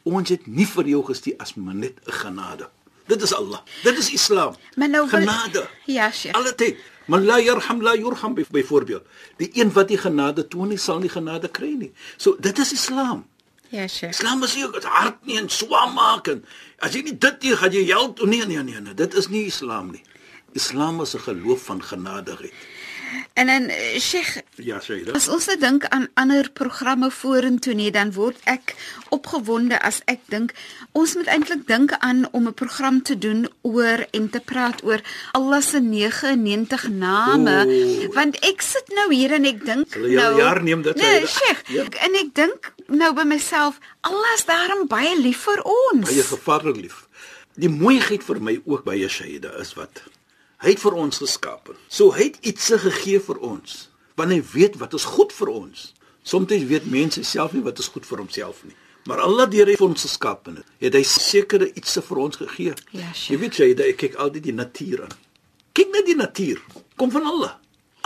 ons 0.02 0.28
het 0.28 0.46
nie 0.46 0.66
vir 0.66 0.86
jou 0.86 1.04
gestuur 1.04 1.34
as 1.38 1.54
maar 1.54 1.74
net 1.74 1.92
'n 2.06 2.12
genade. 2.12 2.68
Dit 3.06 3.22
is 3.22 3.34
Allah. 3.34 3.60
Dit 3.82 3.98
is 3.98 4.10
Islam. 4.12 4.54
Maar 4.76 4.88
nou 4.88 5.08
wil- 5.10 5.18
genade. 5.20 5.68
Ja, 5.86 6.10
Sheikh. 6.10 6.34
Alle 6.36 6.54
tyd. 6.54 6.76
Man 7.06 7.24
la 7.24 7.38
yarham 7.38 7.82
la 7.82 7.94
yurham 7.94 8.34
by- 8.34 8.46
byvoorbeeld. 8.50 9.02
Die 9.36 9.50
een 9.52 9.72
wat 9.72 9.88
die 9.88 9.98
genade 9.98 10.48
toon 10.48 10.68
nie 10.68 10.76
sal 10.78 10.98
nie 10.98 11.08
genade 11.08 11.48
kry 11.50 11.74
nie. 11.78 11.92
So 12.16 12.36
dit 12.40 12.58
is 12.58 12.72
Islam. 12.72 13.26
Ja, 13.68 13.86
Sheikh. 13.88 14.12
Islam 14.12 14.42
is 14.42 14.54
nie 14.54 14.64
ook 14.66 14.74
het 14.74 14.84
hart 14.84 15.24
nie 15.26 15.38
en 15.38 15.48
swaar 15.48 15.92
maak 15.92 16.26
en 16.28 16.44
as 16.78 16.92
jy 16.92 17.02
nie 17.02 17.18
dit 17.18 17.42
nie 17.42 17.56
gaan 17.56 17.72
jy 17.72 17.84
hel 17.86 18.12
toe 18.12 18.26
nee 18.26 18.46
nee 18.46 18.62
nee 18.62 18.80
nee 18.80 18.94
dit 18.94 19.14
is 19.14 19.28
nie 19.28 19.44
Islam 19.46 19.90
nie. 19.90 20.02
Islam 20.52 21.00
is 21.00 21.14
'n 21.14 21.18
geloof 21.18 21.62
van 21.64 21.82
genadigheid. 21.82 22.52
En 23.34 23.46
dan 23.46 23.68
eh, 23.68 23.98
Sheikh, 24.00 24.40
Ja, 24.56 24.78
dit. 24.86 25.12
As 25.12 25.28
ons 25.28 25.46
nou 25.46 25.56
dink 25.58 25.84
aan 25.88 26.08
ander 26.14 26.50
programme 26.52 27.10
vorentoe 27.10 27.74
nie, 27.74 27.90
dan 27.90 28.12
word 28.12 28.36
ek 28.44 28.74
opgewonde 29.10 29.78
as 29.82 30.00
ek 30.06 30.20
dink 30.28 30.52
ons 30.92 31.14
moet 31.14 31.26
eintlik 31.26 31.66
dink 31.66 31.92
aan 31.98 32.28
om 32.32 32.46
'n 32.48 32.54
program 32.54 33.02
te 33.02 33.18
doen 33.18 33.48
oor 33.62 34.06
en 34.12 34.28
te 34.30 34.40
praat 34.40 34.82
oor 34.84 35.00
Allah 35.32 35.60
se 35.62 35.80
99 35.80 36.88
name, 36.88 37.64
Oeh. 37.66 38.14
want 38.14 38.36
ek 38.44 38.62
sit 38.62 38.88
nou 38.94 39.12
hier 39.14 39.32
en 39.32 39.44
ek 39.44 39.64
dink 39.64 39.96
nou 39.96 40.36
jaar 40.38 40.62
neem 40.62 40.82
dit, 40.82 40.96
Nee. 40.96 41.26
Sheikh, 41.26 41.62
Ja. 41.68 41.82
en 41.82 42.14
ek 42.14 42.34
dink 42.34 42.72
nou 42.88 43.12
by 43.14 43.24
myself, 43.24 43.78
Allah 44.00 44.34
is 44.34 44.44
daarom 44.44 44.86
baie 44.88 45.16
lief 45.20 45.38
vir 45.44 45.62
ons. 45.64 46.08
Baie 46.08 46.22
gevaarlik 46.22 46.76
lief. 46.76 47.08
die 47.56 47.68
mooiheid 47.68 48.22
vir 48.24 48.40
my 48.40 48.60
ook 48.64 48.84
by 48.84 48.94
Yeshua 48.96 49.60
is 49.60 49.74
wat 49.74 50.02
hy 50.62 50.68
het 50.74 50.80
vir 50.82 50.94
ons 50.94 51.18
geskaap. 51.18 51.72
So 51.88 52.12
hy 52.14 52.30
het 52.30 52.38
iets 52.46 52.70
gegee 52.84 53.20
vir 53.20 53.38
ons 53.42 53.88
want 54.16 54.30
hy 54.30 54.42
weet 54.52 54.76
wat 54.78 54.92
is 54.94 55.04
goed 55.08 55.32
vir 55.32 55.48
ons. 55.48 55.92
Soms 56.22 56.46
weet 56.68 56.84
mense 56.86 57.22
self 57.24 57.52
nie 57.56 57.62
wat 57.64 57.78
is 57.78 57.88
goed 57.88 58.06
vir 58.06 58.18
homself 58.22 58.60
nie. 58.64 58.74
Maar 59.08 59.20
Allah 59.24 59.48
deur 59.50 59.66
hy 59.66 59.74
ons 59.82 60.04
geskaap 60.04 60.46
het, 60.46 60.60
het 60.78 60.94
hy 60.94 61.02
sekere 61.02 61.66
iets 61.74 61.96
vir 62.06 62.18
ons 62.22 62.36
gegee. 62.38 62.74
Ja, 62.94 63.08
Jy 63.28 63.38
weet 63.40 63.56
jy, 63.58 63.70
ek 63.88 63.96
kyk 63.98 64.14
altyd 64.22 64.44
die 64.46 64.54
natuur 64.54 65.02
aan. 65.08 65.16
Kyk 65.74 65.90
net 65.90 66.06
die 66.06 66.14
natuur. 66.18 66.60
Kom 67.00 67.10
van 67.10 67.26
Allah. 67.26 67.56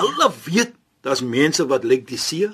Allah 0.01 0.31
weet 0.47 0.73
daar's 1.05 1.21
mense 1.21 1.67
wat 1.69 1.85
lyk 1.85 2.07
die 2.09 2.19
see, 2.19 2.49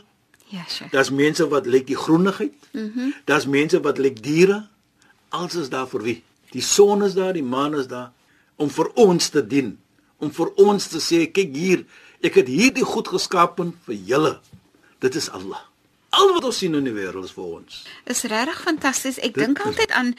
Ja, 0.52 0.64
Sheikh. 0.68 0.90
daar's 0.92 1.10
mense 1.10 1.46
wat 1.48 1.66
lyk 1.66 1.86
die 1.86 1.96
groenigheid. 1.96 2.52
Mhm. 2.72 2.90
Mm 2.98 3.12
daar's 3.24 3.46
mense 3.46 3.80
wat 3.80 3.98
lyk 3.98 4.22
diere. 4.22 4.68
Alles 5.30 5.54
is 5.54 5.68
daar 5.70 5.86
vir 5.86 6.02
wie? 6.02 6.22
Die 6.52 6.60
son 6.60 7.02
is 7.04 7.14
daar, 7.14 7.32
die 7.32 7.42
maan 7.42 7.74
is 7.74 7.86
daar 7.86 8.10
om 8.56 8.68
vir 8.70 8.90
ons 8.94 9.28
te 9.28 9.46
dien, 9.46 9.78
om 10.22 10.30
vir 10.30 10.54
ons 10.62 10.88
te 10.88 11.02
sê 11.02 11.26
kyk 11.34 11.52
hier, 11.56 11.84
ek 12.22 12.38
het 12.42 12.48
hierdie 12.48 12.86
goed 12.86 13.10
geskaap 13.10 13.58
vir 13.58 13.98
julle. 14.06 14.32
Dit 15.02 15.18
is 15.18 15.28
Allah. 15.34 15.66
Al 16.12 16.34
wat 16.36 16.44
ons 16.44 16.58
sien 16.60 16.74
in 16.76 16.84
die 16.84 16.92
wêreld 16.92 17.24
is 17.24 17.32
vir 17.32 17.46
ons. 17.56 17.78
Is 18.12 18.22
regtig 18.28 18.58
fantasties. 18.62 19.18
Ek 19.24 19.32
dink 19.34 19.62
altyd 19.64 19.94
aan 19.96 20.12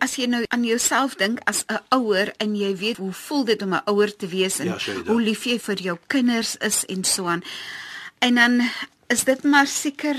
as 0.00 0.14
jy 0.16 0.28
nou 0.30 0.44
aan 0.54 0.62
jouself 0.64 1.16
dink 1.18 1.42
as 1.50 1.64
'n 1.68 1.82
ouer 1.96 2.30
en 2.38 2.54
jy 2.56 2.70
weet 2.76 2.96
hoe 3.02 3.12
voel 3.12 3.44
dit 3.44 3.62
om 3.62 3.74
'n 3.74 3.82
ouer 3.90 4.16
te 4.16 4.28
wees 4.30 4.60
en 4.60 4.66
Ja, 4.66 4.78
hoe 5.06 5.20
lief 5.20 5.44
jy 5.44 5.58
vir 5.58 5.82
jou 5.82 5.98
kinders 6.06 6.56
is 6.56 6.84
en 6.86 7.04
so 7.04 7.26
aan. 7.26 7.42
En 8.20 8.34
dan 8.34 8.62
is 9.08 9.24
dit 9.24 9.42
maar 9.42 9.66
seker 9.66 10.16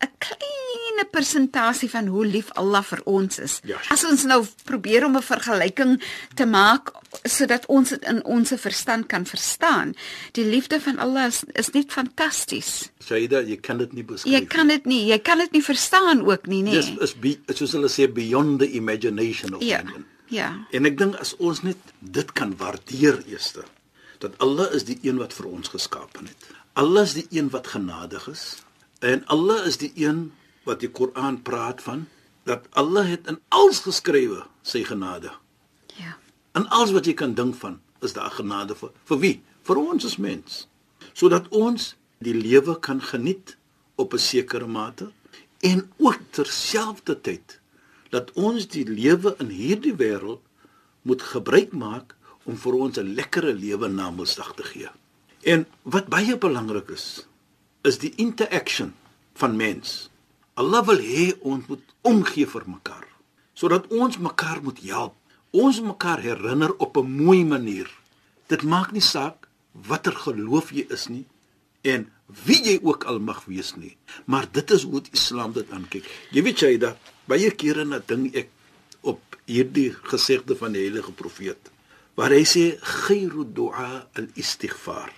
'n 0.00 0.10
klein 0.18 0.65
persentasie 1.04 1.90
van 1.90 2.06
hoe 2.06 2.26
lief 2.26 2.50
Allah 2.54 2.82
vir 2.82 3.00
ons 3.04 3.38
is. 3.38 3.60
Ja, 3.64 3.76
Shaida. 3.78 3.92
As 3.94 4.04
ons 4.04 4.24
nou 4.24 4.46
probeer 4.64 5.04
om 5.04 5.16
'n 5.16 5.22
vergelyking 5.22 6.02
te 6.34 6.46
maak 6.46 6.92
sodat 7.24 7.66
ons 7.66 7.88
dit 7.88 8.04
in 8.04 8.24
ons 8.24 8.52
verstand 8.56 9.06
kan 9.06 9.26
verstaan. 9.26 9.94
Die 10.32 10.44
liefde 10.44 10.80
van 10.80 10.98
Allah 10.98 11.26
is, 11.26 11.44
is 11.54 11.70
net 11.70 11.92
fantasties. 11.92 12.90
Shaida, 13.04 13.40
jy 13.42 13.56
kan 13.56 13.78
dit 13.78 13.92
nie 13.92 14.04
beskryf. 14.04 14.32
Jy 14.32 14.46
kan 14.46 14.68
dit 14.68 14.84
nie, 14.86 15.06
jy 15.06 15.18
kan 15.18 15.38
dit 15.38 15.52
nie 15.52 15.62
verstaan 15.62 16.22
ook 16.26 16.46
nie, 16.46 16.62
nê? 16.62 16.70
Dis 16.70 16.90
is 17.00 17.14
be, 17.14 17.38
soos 17.54 17.72
hulle 17.72 17.88
sê 17.88 18.06
beyond 18.12 18.58
the 18.58 18.70
imagination 18.72 19.54
of 19.54 19.62
Ja. 19.62 19.82
man. 19.82 20.04
Ja. 20.28 20.66
En 20.72 20.86
ek 20.86 20.98
dink 20.98 21.14
as 21.22 21.36
ons 21.38 21.62
net 21.62 21.76
dit 22.00 22.32
kan 22.32 22.56
waardeer 22.56 23.22
eerste 23.26 23.62
dat 24.18 24.32
Allah 24.38 24.72
is 24.74 24.84
die 24.84 24.98
een 25.02 25.18
wat 25.18 25.32
vir 25.32 25.46
ons 25.46 25.68
geskaap 25.68 26.16
het. 26.18 26.46
Allah 26.74 27.02
is 27.02 27.14
die 27.14 27.26
een 27.30 27.50
wat 27.50 27.66
genadig 27.66 28.28
is 28.28 28.56
en 29.00 29.22
Allah 29.26 29.66
is 29.66 29.76
die 29.76 29.92
een 29.94 30.32
wat 30.66 30.82
die 30.82 30.90
Koran 30.90 31.40
praat 31.46 31.82
van 31.82 32.06
dat 32.46 32.66
Allah 32.78 33.06
het 33.08 33.26
in 33.30 33.40
alles 33.48 33.82
geskrywe 33.86 34.44
sy 34.62 34.82
genade. 34.86 35.32
Ja. 35.96 36.16
In 36.58 36.68
alles 36.68 36.94
wat 36.94 37.06
jy 37.06 37.14
kan 37.18 37.34
dink 37.34 37.56
van 37.62 37.80
is 38.04 38.14
daar 38.14 38.30
genade 38.30 38.76
vir 38.78 38.92
vir 39.08 39.22
wie? 39.22 39.36
Vir 39.66 39.78
ons 39.82 40.06
as 40.06 40.18
mens. 40.22 40.66
Sodat 41.12 41.48
ons 41.50 41.94
die 42.22 42.34
lewe 42.34 42.76
kan 42.80 43.00
geniet 43.02 43.56
op 43.96 44.14
'n 44.14 44.18
sekere 44.18 44.66
mate 44.66 45.10
en 45.60 45.90
ook 45.96 46.20
terselfdertyd 46.30 47.60
dat 48.10 48.32
ons 48.32 48.68
die 48.68 48.86
lewe 48.86 49.34
in 49.38 49.48
hierdie 49.48 49.94
wêreld 49.94 50.42
moet 51.02 51.22
gebruik 51.22 51.72
maak 51.72 52.14
om 52.44 52.56
vir 52.56 52.74
ons 52.74 52.98
'n 52.98 53.14
lekkere 53.14 53.54
lewe 53.54 53.88
na 53.88 54.10
Mosdag 54.10 54.54
te 54.54 54.62
gee. 54.62 54.90
En 55.42 55.66
wat 55.82 56.06
baie 56.06 56.38
belangrik 56.38 56.88
is, 56.88 57.26
is 57.82 57.98
die 57.98 58.12
interaction 58.16 58.94
van 59.34 59.56
mens. 59.56 60.10
Allah 60.56 60.80
wil 60.88 61.00
hê 61.04 61.24
ons 61.44 61.66
moet 61.68 61.82
omgee 62.08 62.48
vir 62.48 62.64
mekaar 62.64 63.04
sodat 63.56 63.86
ons 63.88 64.18
mekaar 64.20 64.60
moet 64.64 64.78
help. 64.84 65.14
Ons 65.56 65.80
mekaar 65.80 66.20
herinner 66.20 66.72
op 66.84 66.96
'n 66.96 67.12
mooi 67.24 67.44
manier. 67.44 67.88
Dit 68.48 68.62
maak 68.62 68.92
nie 68.92 69.04
saak 69.04 69.48
watter 69.72 70.12
geloof 70.12 70.72
jy 70.72 70.84
is 70.96 71.08
nie 71.08 71.24
en 71.82 72.08
wie 72.44 72.60
jy 72.64 72.78
ook 72.82 73.04
al 73.04 73.18
mag 73.18 73.44
wees 73.44 73.76
nie, 73.76 73.96
maar 74.24 74.46
dit 74.52 74.70
is 74.70 74.82
hoe 74.82 75.02
Islam 75.12 75.52
dit 75.52 75.70
aankyk. 75.70 76.04
Jy 76.30 76.42
weet 76.42 76.60
jy 76.60 76.78
dat 76.78 76.96
baie 77.24 77.50
kere 77.50 77.84
na 77.84 77.98
ding 77.98 78.34
ek 78.34 78.48
op 79.00 79.20
hierdie 79.44 79.92
gesegde 80.02 80.56
van 80.56 80.72
die 80.72 80.82
heilige 80.82 81.12
profeet 81.12 81.70
waar 82.14 82.30
hy 82.30 82.44
sê 82.44 82.78
khairu 82.80 83.44
du'a 83.44 84.08
al-istighfar. 84.12 85.12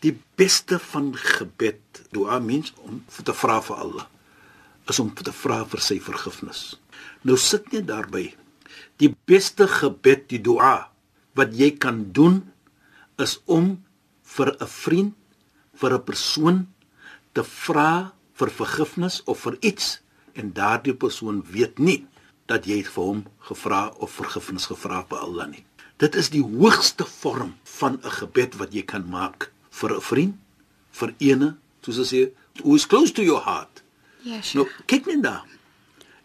Die 0.00 0.18
beste 0.34 0.78
van 0.78 1.16
gebed, 1.16 1.82
dua 2.10 2.38
mens 2.38 2.72
om 2.76 3.04
te 3.24 3.34
vra 3.34 3.60
vir 3.62 3.76
Allah 3.76 4.06
is 4.88 4.98
om 4.98 5.10
te 5.14 5.32
vra 5.32 5.64
vir 5.68 5.82
sy 5.84 5.98
vergifnis. 6.00 6.78
Nou 7.22 7.36
sit 7.36 7.72
net 7.72 7.86
daarby. 7.88 8.30
Die 8.98 9.14
beste 9.28 9.68
gebed, 9.68 10.28
die 10.32 10.40
dua 10.42 10.88
wat 11.38 11.54
jy 11.54 11.70
kan 11.78 12.08
doen 12.12 12.42
is 13.18 13.38
om 13.46 13.84
vir 14.24 14.56
'n 14.60 14.66
vriend, 14.66 15.14
vir 15.74 15.92
'n 15.94 16.04
persoon 16.04 16.66
te 17.32 17.42
vra 17.44 18.12
vir 18.34 18.50
vergifnis 18.50 19.22
of 19.26 19.40
vir 19.46 19.58
iets 19.60 20.00
en 20.34 20.52
daardie 20.52 20.94
persoon 20.94 21.42
weet 21.42 21.78
nie 21.78 22.06
dat 22.46 22.66
jy 22.66 22.82
vir 22.82 23.04
hom 23.04 23.24
gevra 23.48 23.88
of 23.98 24.10
vergifnis 24.10 24.66
gevra 24.70 25.04
by 25.10 25.16
Allah 25.16 25.48
nie. 25.48 25.64
Dit 25.98 26.14
is 26.14 26.30
die 26.30 26.42
hoogste 26.42 27.04
vorm 27.04 27.54
van 27.78 28.00
'n 28.02 28.10
gebed 28.20 28.54
wat 28.58 28.72
jy 28.72 28.82
kan 28.82 29.04
maak 29.10 29.52
vir 29.70 29.90
'n 29.96 30.00
vriend, 30.00 30.34
vir 30.92 31.14
ene, 31.18 31.56
soos 31.82 31.96
hulle 31.96 32.06
sê, 32.06 32.32
who 32.62 32.74
is 32.74 32.86
close 32.86 33.12
to 33.12 33.22
your 33.22 33.40
heart. 33.40 33.82
Ja, 34.22 34.30
Nou, 34.30 34.42
Sheikh. 34.42 34.80
kyk 34.86 35.06
net 35.06 35.22
daar. 35.22 35.44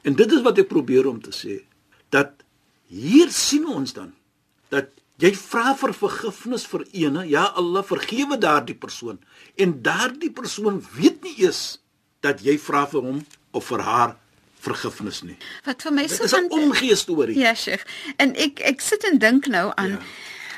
En 0.03 0.15
dit 0.15 0.31
is 0.31 0.41
wat 0.41 0.57
ek 0.57 0.67
probeer 0.67 1.07
om 1.07 1.21
te 1.21 1.31
sê 1.31 1.62
dat 2.09 2.31
hier 2.88 3.29
sien 3.31 3.65
ons 3.67 3.93
dan 3.93 4.13
dat 4.69 4.89
jy 5.17 5.31
vra 5.35 5.73
vir 5.75 5.93
vergifnis 5.93 6.65
vir 6.65 6.83
ene, 6.91 7.23
ja 7.29 7.45
Allah 7.55 7.83
vergewe 7.83 8.38
daardie 8.38 8.75
persoon 8.75 9.19
en 9.55 9.81
daardie 9.81 10.31
persoon 10.31 10.81
weet 10.97 11.23
nie 11.23 11.35
eens 11.45 11.79
dat 12.21 12.41
jy 12.43 12.57
vra 12.59 12.85
vir 12.88 13.01
hom 13.01 13.25
of 13.51 13.65
vir 13.65 13.79
haar 13.85 14.15
vergifnis 14.63 15.21
nie. 15.23 15.38
Wat 15.65 15.81
vir 15.83 15.91
my 15.91 16.07
Dit 16.07 16.29
so 16.29 16.38
'n 16.38 16.50
omgee 16.51 16.95
storie. 16.95 17.38
Ja, 17.39 17.53
Sheikh. 17.55 17.83
En 18.17 18.35
ek 18.35 18.59
ek 18.59 18.81
sit 18.81 19.03
en 19.03 19.17
dink 19.17 19.47
nou 19.47 19.71
aan 19.75 19.89
Ja. 19.89 20.00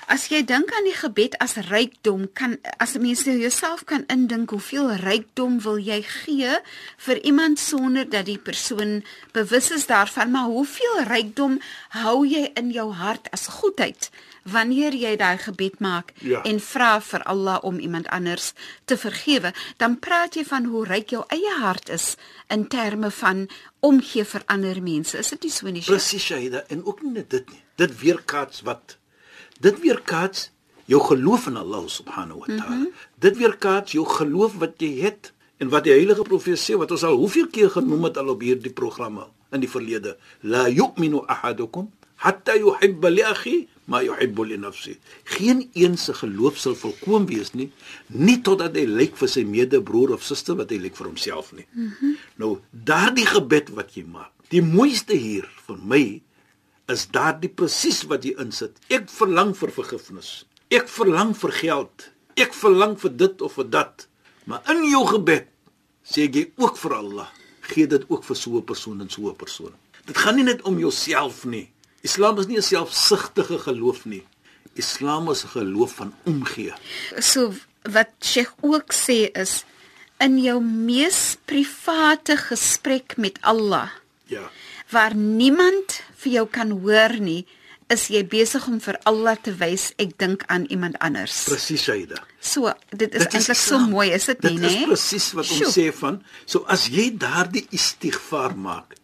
As 0.08 0.28
jy 0.30 0.44
dink 0.46 0.70
aan 0.78 0.86
die 0.86 0.94
gebed 0.94 1.34
as 1.42 1.56
rykdom, 1.70 2.28
kan 2.38 2.58
as 2.78 2.94
'n 2.96 3.02
mens 3.02 3.26
nou 3.26 3.38
jouself 3.38 3.84
kan 3.86 4.04
indink 4.08 4.50
hoeveel 4.50 4.92
rykdom 5.02 5.60
wil 5.62 5.78
jy 5.78 6.02
gee 6.04 6.54
vir 6.98 7.18
iemand 7.26 7.60
sonder 7.60 8.10
dat 8.10 8.26
die 8.26 8.38
persoon 8.38 9.04
bewus 9.34 9.72
is 9.72 9.86
daarvan, 9.88 10.32
maar 10.32 10.46
hoeveel 10.46 11.04
rykdom 11.08 11.60
hou 11.90 12.26
jy 12.28 12.52
in 12.56 12.72
jou 12.72 12.92
hart 12.94 13.28
as 13.32 13.48
goedheid 13.48 14.10
wanneer 14.44 14.94
jy 14.94 15.16
daai 15.18 15.38
gebed 15.38 15.80
maak 15.80 16.14
Ja. 16.22 16.42
en 16.44 16.60
vra 16.60 17.00
vir 17.02 17.24
Allah 17.24 17.60
om 17.64 17.80
iemand 17.80 18.08
anders 18.08 18.54
te 18.86 18.98
vergewe, 18.98 19.54
dan 19.78 20.00
praat 20.00 20.36
jy 20.36 20.44
van 20.46 20.66
hoe 20.66 20.86
ryk 20.86 21.10
jou 21.10 21.24
eie 21.30 21.54
hart 21.60 21.90
is 21.90 22.16
in 22.50 22.68
terme 22.68 23.12
van 23.12 23.50
omgee 23.82 24.24
vir 24.26 24.44
ander 24.46 24.82
mense. 24.82 25.18
Is 25.18 25.30
dit 25.30 25.42
nie 25.44 25.52
so 25.52 25.68
nie? 25.70 25.82
Presies 25.82 26.22
Shahida 26.24 26.64
en 26.70 26.86
ook 26.86 27.02
nie 27.02 27.26
dit 27.28 27.50
nie. 27.50 27.62
Dit 27.76 28.00
weerkaats 28.00 28.62
wat 28.62 28.98
dit 29.60 29.80
weerkaats 29.80 30.52
jou 30.86 31.02
geloof 31.02 31.48
in 31.48 31.58
Allah 31.58 31.84
subhanahu 31.88 32.40
wa 32.40 32.46
taala. 32.46 32.76
Mm 32.76 32.82
-hmm. 32.82 33.20
Dit 33.20 33.38
weerkaats 33.38 33.92
jou 33.92 34.06
geloof 34.06 34.58
wat 34.58 34.74
jy 34.78 35.02
het 35.02 35.34
en 35.58 35.70
wat 35.70 35.84
die 35.84 35.94
heilige 35.94 36.22
profeet 36.22 36.60
sê 36.60 36.78
wat 36.78 36.92
ons 36.92 37.04
al 37.04 37.16
hoeveel 37.16 37.48
keer 37.48 37.70
genoem 37.70 38.04
het 38.04 38.18
al 38.18 38.30
op 38.30 38.42
hierdie 38.42 38.74
programme 38.74 39.28
in 39.52 39.60
die 39.60 39.70
verlede. 39.70 40.18
La 40.42 40.68
yu'minu 40.70 41.24
ahadukum 41.28 41.92
hatta 42.16 42.56
yuhibba 42.58 43.10
li 43.10 43.24
akhi 43.24 43.68
ma 43.86 44.02
yuhibbu 44.04 44.44
li 44.44 44.58
nafsi. 44.58 44.98
Geen 45.24 45.70
een 45.74 45.98
se 45.98 46.14
geloof 46.14 46.58
sal 46.58 46.76
volkoom 46.76 47.26
wees 47.26 47.54
nie, 47.54 47.72
nie 48.08 48.42
totdat 48.42 48.76
hy 48.76 48.86
lyk 48.86 49.18
vir 49.20 49.32
sy 49.32 49.44
medebroer 49.44 50.16
of 50.16 50.24
suster 50.24 50.58
wat 50.60 50.70
hy 50.74 50.78
lyk 50.78 50.96
vir 50.96 51.08
homself 51.08 51.52
nie. 51.54 51.68
Mm 51.72 51.92
-hmm. 52.00 52.16
Nou, 52.36 52.58
daardie 52.72 53.26
gebed 53.26 53.70
wat 53.70 53.96
jy 53.96 54.04
maak. 54.04 54.32
Die 54.50 54.62
mooiste 54.62 55.14
hier 55.14 55.50
vir 55.68 55.78
my 55.82 56.22
is 56.88 57.08
daardie 57.08 57.50
presies 57.50 58.04
wat 58.10 58.24
jy 58.24 58.36
insit. 58.40 58.78
Ek 58.90 59.10
verlang 59.10 59.56
vir 59.58 59.72
vergifnis. 59.72 60.46
Ek 60.70 60.88
verlang 60.90 61.34
vir 61.38 61.52
geld. 61.52 62.10
Ek 62.38 62.54
verlang 62.54 62.96
vir 63.00 63.10
dit 63.18 63.42
of 63.42 63.54
vir 63.54 63.70
dat. 63.70 64.08
Maar 64.46 64.62
in 64.70 64.84
jou 64.90 65.06
gebed 65.08 65.48
sê 66.06 66.28
jy 66.30 66.52
ook 66.58 66.78
vir 66.78 66.94
Allah, 66.94 67.28
gee 67.62 67.88
dit 67.88 68.04
ook 68.10 68.24
vir 68.24 68.36
so 68.36 68.58
'n 68.58 68.64
persoon 68.64 69.02
en 69.02 69.10
so 69.10 69.30
'n 69.30 69.36
persoon. 69.36 69.74
Dit 70.06 70.18
gaan 70.18 70.36
nie 70.36 70.44
net 70.44 70.62
om 70.62 70.78
jouself 70.80 71.46
nie. 71.46 71.72
Islam 72.04 72.38
is 72.40 72.46
nie 72.48 72.58
'n 72.58 72.62
selfsugtige 72.62 73.58
geloof 73.60 74.06
nie. 74.06 74.24
Islam 74.76 75.30
is 75.32 75.44
'n 75.44 75.48
geloof 75.48 75.96
van 75.96 76.14
omgee. 76.26 76.74
so 77.20 77.54
wat 77.84 78.10
Sheikh 78.22 78.52
ook 78.62 78.94
sê 78.94 79.30
is 79.34 79.64
in 80.20 80.38
jou 80.40 80.62
mees 80.62 81.38
private 81.46 82.38
gesprek 82.38 83.18
met 83.18 83.38
Allah 83.42 83.90
Ja. 84.28 84.50
waar 84.92 85.16
niemand 85.16 86.02
vir 86.26 86.40
jou 86.40 86.48
kan 86.58 86.74
hoor 86.84 87.16
nie 87.22 87.44
is 87.94 88.08
jy 88.10 88.24
besig 88.26 88.64
om 88.68 88.80
vir 88.82 88.98
Allah 89.06 89.36
te 89.46 89.54
wys 89.60 89.92
ek 90.02 90.16
dink 90.18 90.44
aan 90.50 90.66
iemand 90.74 90.98
anders. 91.06 91.44
Presies, 91.46 91.84
Shaida. 91.86 92.18
So 92.42 92.72
dit 92.90 93.14
is 93.14 93.28
eintlik 93.30 93.60
so 93.62 93.78
mooi, 93.92 94.08
is 94.16 94.26
dit 94.32 94.42
nie, 94.48 94.56
Dit 94.58 94.66
is 94.72 94.78
né? 94.80 94.88
presies 94.90 95.28
wat 95.38 95.46
ons 95.46 95.60
Sjoe. 95.60 95.70
sê 95.76 95.86
van, 95.94 96.18
so 96.50 96.66
as 96.66 96.88
jy 96.90 97.12
daardie 97.22 97.68
istighfar 97.78 98.58
maak, 98.58 98.98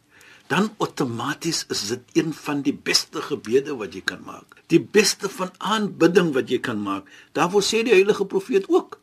dan 0.49 0.71
outomaties 0.81 1.61
is 1.71 1.85
dit 1.93 2.17
een 2.23 2.33
van 2.33 2.63
die 2.65 2.73
beste 2.73 3.21
gebede 3.23 3.77
wat 3.77 3.93
jy 3.95 4.01
kan 4.03 4.25
maak. 4.25 4.57
Die 4.73 4.81
beste 4.81 5.29
van 5.29 5.53
aanbidding 5.59 6.33
wat 6.35 6.49
jy 6.51 6.59
kan 6.59 6.81
maak. 6.81 7.05
Daarvoor 7.37 7.63
sê 7.63 7.85
die 7.85 7.93
heilige 7.93 8.25
profeet 8.25 8.65
ook: 8.67 8.97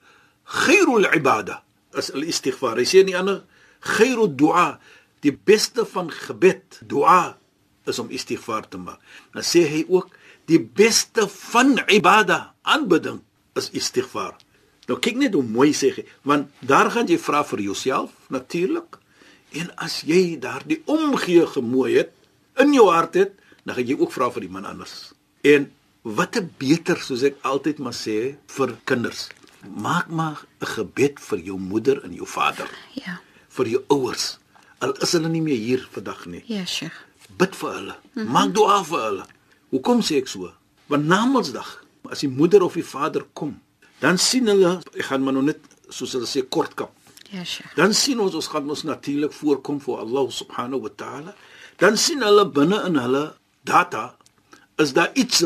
"Khairul 0.44 1.06
ibada 1.14 1.62
is 1.96 2.10
al-istighfar." 2.12 2.76
Hy 2.82 2.84
sê 2.84 3.04
nie 3.04 3.16
ander 3.16 3.44
"Khairud 3.80 4.36
du'a," 4.36 4.78
die 5.22 5.32
beste 5.32 5.86
van 5.86 6.10
gebed, 6.10 6.82
dua 6.84 7.38
is 7.88 7.98
om 7.98 8.10
istighfar 8.10 8.68
te 8.68 8.78
maak. 8.78 9.00
Dan 9.32 9.42
sê 9.42 9.64
hy 9.68 9.84
ook 9.88 10.14
die 10.48 10.60
beste 10.60 11.28
van 11.28 11.78
ibada, 11.92 12.54
aanbidding 12.62 13.20
is 13.58 13.70
istighfar. 13.76 14.36
Nou 14.88 14.96
kyk 15.04 15.18
net 15.20 15.34
hoe 15.36 15.44
mooi 15.44 15.72
sê 15.76 15.92
hy, 15.96 16.04
want 16.24 16.48
daar 16.64 16.90
gaan 16.94 17.08
jy 17.10 17.18
vra 17.20 17.42
vir 17.44 17.66
jouself 17.66 18.14
natuurlik. 18.32 18.96
En 19.60 19.70
as 19.80 20.02
jy 20.08 20.38
daardie 20.40 20.80
omgee 20.88 21.44
gemooi 21.48 21.98
het 21.98 22.14
in 22.60 22.72
jou 22.76 22.88
hart 22.92 23.16
het, 23.16 23.34
dan 23.64 23.76
gaan 23.76 23.90
jy 23.90 23.98
ook 23.98 24.12
vra 24.12 24.30
vir 24.32 24.46
die 24.46 24.52
man 24.52 24.68
anders. 24.68 25.12
En 25.44 25.68
wat 26.02 26.36
'n 26.36 26.50
beter 26.58 26.96
soos 26.96 27.22
ek 27.22 27.36
altyd 27.42 27.78
maar 27.78 27.96
sê 27.96 28.36
vir 28.46 28.76
kinders. 28.84 29.28
Maak 29.76 30.08
maar 30.08 30.46
'n 30.60 30.66
gebed 30.66 31.20
vir 31.20 31.38
jou 31.38 31.58
moeder 31.58 32.04
en 32.04 32.14
jou 32.14 32.26
vader. 32.26 32.68
Ja. 32.94 33.20
Vir 33.48 33.66
jou 33.66 33.84
ouers. 33.88 34.38
Al 34.78 34.92
is 35.02 35.12
hulle 35.12 35.28
nie 35.28 35.42
meer 35.42 35.56
hier 35.56 35.88
vandag 35.90 36.26
nie. 36.26 36.42
Ja, 36.46 36.64
Sheikh. 36.64 37.07
Bid 37.36 37.56
vir 37.56 37.72
hulle. 37.72 37.96
Mm 38.12 38.22
-hmm. 38.22 38.32
Maak 38.32 38.54
dua 38.54 38.84
vir 38.84 39.00
hulle. 39.00 39.24
Hoekom 39.70 40.00
sê 40.00 40.16
ek 40.16 40.28
so? 40.28 40.52
Want 40.86 41.04
na 41.06 41.26
Mondsdag, 41.26 41.84
as 42.10 42.20
die 42.20 42.28
moeder 42.28 42.62
of 42.62 42.74
die 42.74 42.84
vader 42.84 43.26
kom, 43.32 43.60
dan 44.00 44.18
sien 44.18 44.46
hulle, 44.46 44.80
ek 44.94 45.04
gaan 45.04 45.22
maar 45.22 45.32
nou 45.32 45.44
net 45.44 45.60
soos 45.88 46.12
hulle 46.12 46.26
sê 46.26 46.42
kortkap. 46.48 46.90
Ja, 47.30 47.44
Sheikh. 47.44 47.74
Dan 47.76 47.92
sien 47.94 48.20
ons 48.20 48.34
ons 48.34 48.48
gaan 48.48 48.68
ons 48.70 48.82
natuurlik 48.82 49.32
voorkom 49.32 49.80
vir 49.84 49.98
Allah 49.98 50.30
subhanahu 50.32 50.80
wa 50.86 50.92
ta'ala. 50.96 51.34
Dan 51.76 51.96
sien 51.96 52.22
hulle 52.24 52.46
binne 52.48 52.78
in 52.86 52.96
hulle 52.96 53.34
data 53.68 54.14
is 54.78 54.92
daar 54.96 55.10
iets 55.14 55.42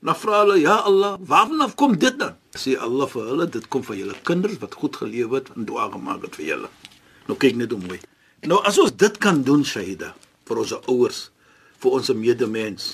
na 0.00 0.14
vra 0.14 0.40
hulle 0.42 0.58
ja 0.60 0.80
Allah, 0.88 1.18
waarvan 1.20 1.74
kom 1.74 1.98
dit 1.98 2.18
dan? 2.18 2.34
Sê 2.58 2.74
Allah 2.74 3.06
vir 3.06 3.28
hulle, 3.30 3.46
dit 3.46 3.68
kom 3.68 3.84
van 3.86 3.96
julle 3.96 4.16
kinders 4.26 4.58
wat 4.58 4.74
goed 4.74 4.96
gelewe 4.96 5.38
het 5.38 5.52
en 5.54 5.68
dua 5.68 5.90
gemaak 5.92 6.24
het 6.26 6.34
vir 6.40 6.46
julle. 6.46 6.70
Nou 7.28 7.36
kyk 7.38 7.60
net 7.60 7.70
hoe 7.70 7.80
mooi. 7.84 8.00
Nou 8.48 8.58
as 8.66 8.80
ons 8.82 8.96
dit 8.96 9.18
kan 9.22 9.42
doen 9.46 9.62
Shahida 9.64 10.14
vir 10.50 10.60
ons 10.64 10.76
ouers, 10.90 11.22
vir 11.80 11.96
ons 11.96 12.12
medemens, 12.18 12.92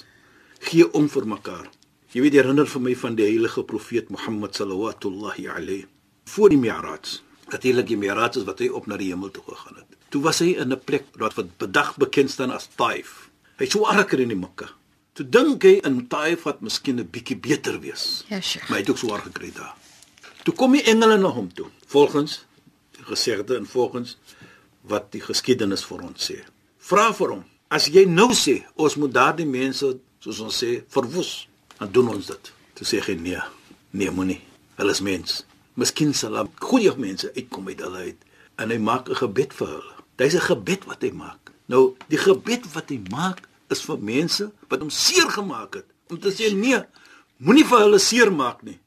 gee 0.68 0.86
om 0.92 1.08
vir 1.08 1.26
mekaar. 1.36 1.66
Jy 2.14 2.22
weet 2.24 2.38
herinner 2.38 2.68
vir 2.70 2.82
my 2.84 2.94
van 2.96 3.16
die 3.18 3.26
heilige 3.26 3.64
profeet 3.66 4.12
Mohammed 4.12 4.56
sallallahu 4.56 5.48
alayhi 5.56 5.84
voor 6.26 6.50
die 6.50 6.58
Mi'raj. 6.58 7.20
Natuurlik 7.52 7.86
die 7.86 7.96
Mi'raj 7.96 8.40
is 8.40 8.46
wat 8.48 8.60
hy 8.62 8.68
op 8.74 8.86
na 8.90 8.98
die 9.00 9.10
hemel 9.12 9.30
toe 9.30 9.44
gegaan 9.46 9.80
het. 9.80 9.98
Toe 10.10 10.22
was 10.22 10.40
hy 10.42 10.54
in 10.62 10.72
'n 10.72 10.80
plek 10.80 11.04
wat 11.18 11.34
wat 11.34 11.56
bedag 11.58 11.96
bekend 11.96 12.30
staan 12.30 12.50
as 12.50 12.68
Taif. 12.74 13.30
Hy 13.58 13.66
sou 13.66 13.84
arker 13.84 14.20
in 14.20 14.28
die 14.28 14.36
Mekka. 14.36 14.68
Toe 15.12 15.28
dink 15.28 15.62
hy 15.62 15.80
in 15.84 16.08
Taif 16.08 16.42
wat 16.42 16.60
miskien 16.60 17.00
'n 17.00 17.10
bietjie 17.10 17.36
beter 17.36 17.80
wees. 17.80 18.24
Ja, 18.28 18.40
Sheikh. 18.40 18.68
Maar 18.68 18.78
hy 18.78 18.82
het 18.84 18.90
ook 18.90 18.98
swaar 18.98 19.22
gekry 19.22 19.52
daar. 19.52 19.74
Toe 20.44 20.54
kom 20.54 20.72
die 20.72 20.82
engele 20.82 21.18
na 21.18 21.28
hom 21.28 21.52
toe, 21.52 21.66
volgens 21.86 22.44
gesegde 22.92 23.56
en 23.56 23.66
volgens 23.66 24.16
wat 24.80 25.12
die 25.12 25.20
geskiedenis 25.20 25.84
vir 25.84 26.02
ons 26.02 26.30
sê. 26.30 26.44
Vra 26.86 27.08
vir 27.18 27.32
hom, 27.32 27.40
as 27.74 27.88
jy 27.90 28.04
nou 28.06 28.28
sê 28.38 28.60
ons 28.78 28.94
moet 29.02 29.10
daardie 29.10 29.46
mense, 29.50 29.88
soos 30.22 30.38
ons 30.44 30.58
sê, 30.62 30.84
verwoes, 30.94 31.48
dan 31.80 31.90
doen 31.90 32.12
ons 32.12 32.28
dit. 32.30 32.50
Toe 32.78 32.86
sê 32.86 33.00
hy 33.02 33.16
nee, 33.18 33.40
nee 33.90 34.12
moenie. 34.14 34.36
Hulle 34.78 34.94
is 34.94 35.00
mens. 35.02 35.40
Miskien 35.74 36.12
sal 36.14 36.36
hulle 36.36 36.52
goeie 36.62 36.92
mense 37.02 37.32
uitkom 37.34 37.66
uit 37.72 37.82
hulle 37.82 38.04
uit 38.04 38.22
en 38.62 38.70
hy 38.70 38.78
maak 38.78 39.10
'n 39.10 39.18
gebed 39.18 39.56
vir 39.58 39.68
hulle. 39.72 39.94
Dis 40.16 40.36
'n 40.38 40.46
gebed 40.46 40.86
wat 40.86 41.02
hy 41.02 41.10
maak. 41.10 41.50
Nou, 41.66 41.96
die 42.06 42.22
gebed 42.22 42.70
wat 42.74 42.90
hy 42.94 43.00
maak 43.10 43.42
is 43.68 43.82
vir 43.82 43.98
mense 43.98 44.52
wat 44.70 44.80
hom 44.80 44.90
seer 44.90 45.26
gemaak 45.26 45.74
het. 45.74 45.88
Om 46.10 46.20
te 46.20 46.30
sê 46.30 46.54
nee, 46.54 46.78
moenie 47.38 47.66
vir 47.66 47.78
hulle 47.78 47.98
seer 47.98 48.30
maak 48.30 48.62
nie. 48.62 48.78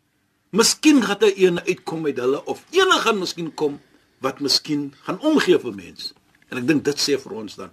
Miskien 0.51 1.03
gaan 1.03 1.19
hy 1.19 1.33
een 1.35 1.59
uitkom 1.59 2.05
uit 2.05 2.17
hulle 2.17 2.45
of 2.45 2.63
enige 2.71 2.99
gaan 2.99 3.19
miskien 3.19 3.53
kom 3.53 3.79
wat 4.21 4.39
miskien 4.39 4.93
gaan 5.03 5.19
omgee 5.19 5.59
vir 5.59 5.75
mense. 5.75 6.13
En 6.49 6.57
ek 6.57 6.67
dink 6.67 6.83
dit 6.83 6.99
sê 6.99 7.17
vir 7.21 7.33
ons 7.41 7.55
dan 7.55 7.71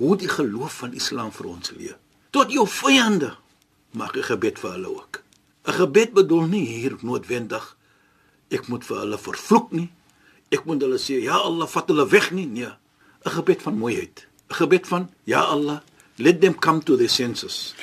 hoe 0.00 0.16
die 0.18 0.28
geloof 0.28 0.80
van 0.82 0.92
Islam 0.92 1.30
vir 1.32 1.46
ons 1.46 1.70
leer. 1.78 1.96
Tot 2.30 2.50
jou 2.52 2.66
vyande 2.66 3.36
maak 3.92 4.16
'n 4.16 4.22
gebed 4.22 4.58
vir 4.58 4.70
hulle 4.70 4.88
ook. 4.88 5.22
'n 5.66 5.72
Gebed 5.72 6.12
bedoel 6.12 6.46
nie 6.46 6.66
hier 6.66 6.96
noodwendig 7.00 7.76
ek 8.50 8.68
moet 8.68 8.84
vir 8.84 8.96
hulle 8.98 9.18
vervloek 9.18 9.72
nie. 9.72 9.90
Ek 10.50 10.64
moet 10.64 10.82
hulle 10.82 10.98
sê 10.98 11.22
ja 11.22 11.38
Allah 11.38 11.66
vat 11.66 11.88
hulle 11.88 12.06
weg 12.08 12.30
nie. 12.30 12.46
Nee. 12.46 12.72
'n 13.24 13.30
Gebed 13.30 13.62
van 13.62 13.78
mooiheid. 13.78 14.26
'n 14.50 14.54
Gebed 14.54 14.86
van 14.86 15.10
ja 15.24 15.40
Allah 15.40 15.80
let 16.16 16.40
them 16.40 16.54
come 16.54 16.80
to 16.82 16.96
their 16.96 17.08
senses. 17.10 17.74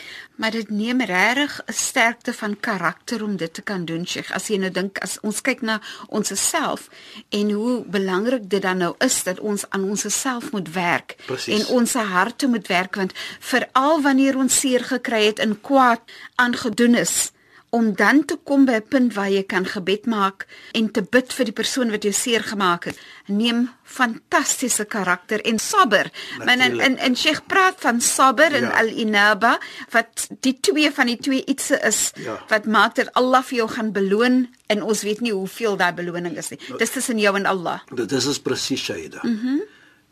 Maar 0.41 0.51
dit 0.51 0.69
neem 0.69 1.01
regtig 1.01 1.61
'n 1.65 1.73
sterkte 1.73 2.33
van 2.33 2.59
karakter 2.59 3.23
om 3.23 3.37
dit 3.37 3.53
te 3.53 3.61
kan 3.61 3.85
doen, 3.85 4.07
Sheikh. 4.07 4.31
As 4.31 4.47
jy 4.47 4.57
nou 4.57 4.71
dink 4.71 4.97
as 4.97 5.19
ons 5.21 5.41
kyk 5.41 5.61
na 5.61 5.81
ons 6.07 6.31
self 6.49 6.89
en 7.29 7.51
hoe 7.51 7.83
belangrik 7.85 8.49
dit 8.49 8.61
dan 8.61 8.77
nou 8.77 8.95
is 8.97 9.23
dat 9.23 9.39
ons 9.39 9.65
aan 9.69 9.83
ons 9.83 10.21
self 10.21 10.51
moet 10.51 10.73
werk 10.73 11.15
Precies. 11.25 11.59
en 11.59 11.75
ons 11.75 11.93
harte 11.93 12.47
moet 12.47 12.67
werk 12.67 12.95
want 12.95 13.13
veral 13.39 14.01
wanneer 14.01 14.37
ons 14.37 14.59
seer 14.59 14.83
gekry 14.83 15.25
het 15.25 15.39
en 15.39 15.61
kwaad 15.61 16.01
aangedoen 16.35 16.95
is, 16.95 17.31
om 17.71 17.93
dan 17.95 18.25
te 18.27 18.35
kom 18.43 18.65
by 18.67 18.71
'n 18.79 18.87
punt 18.87 19.13
waar 19.15 19.29
jy 19.31 19.43
kan 19.47 19.65
gebed 19.65 20.05
maak 20.05 20.47
en 20.75 20.91
te 20.91 21.01
bid 21.01 21.33
vir 21.33 21.45
die 21.45 21.53
persoon 21.53 21.91
wat 21.91 22.03
jou 22.03 22.11
seer 22.13 22.43
gemaak 22.43 22.83
het, 22.85 22.97
neem 23.27 23.69
fantastiese 23.83 24.85
karakter 24.85 25.41
en 25.45 25.59
sabber. 25.59 26.11
Men 26.45 26.59
en 26.59 26.79
en, 26.79 26.97
en 26.97 27.15
Sheikh 27.15 27.45
praat 27.47 27.75
van 27.79 28.01
sabber 28.01 28.53
en 28.53 28.61
Ja. 28.63 28.79
al-inaba 28.81 29.59
wat 29.91 30.27
die 30.39 30.57
twee 30.59 30.91
van 30.91 31.05
die 31.07 31.17
twee 31.17 31.43
ietsie 31.45 31.79
is 31.87 32.11
Ja. 32.15 32.43
wat 32.47 32.65
maak 32.65 32.95
dat 32.95 33.13
Allah 33.13 33.43
vir 33.43 33.57
jou 33.57 33.69
gaan 33.69 33.91
beloon 33.91 34.47
en 34.67 34.83
ons 34.83 35.01
weet 35.01 35.19
nie 35.21 35.31
hoeveel 35.33 35.77
daai 35.77 35.93
beloning 35.93 36.37
is 36.37 36.49
nie. 36.49 36.59
Dis 36.77 36.91
tussen 36.91 37.19
jou 37.19 37.35
en 37.35 37.45
Allah. 37.45 37.79
Dit 37.95 38.11
is 38.11 38.39
presies 38.39 38.81
Shaida. 38.83 39.19
Mhm. 39.23 39.45
Mm 39.47 39.61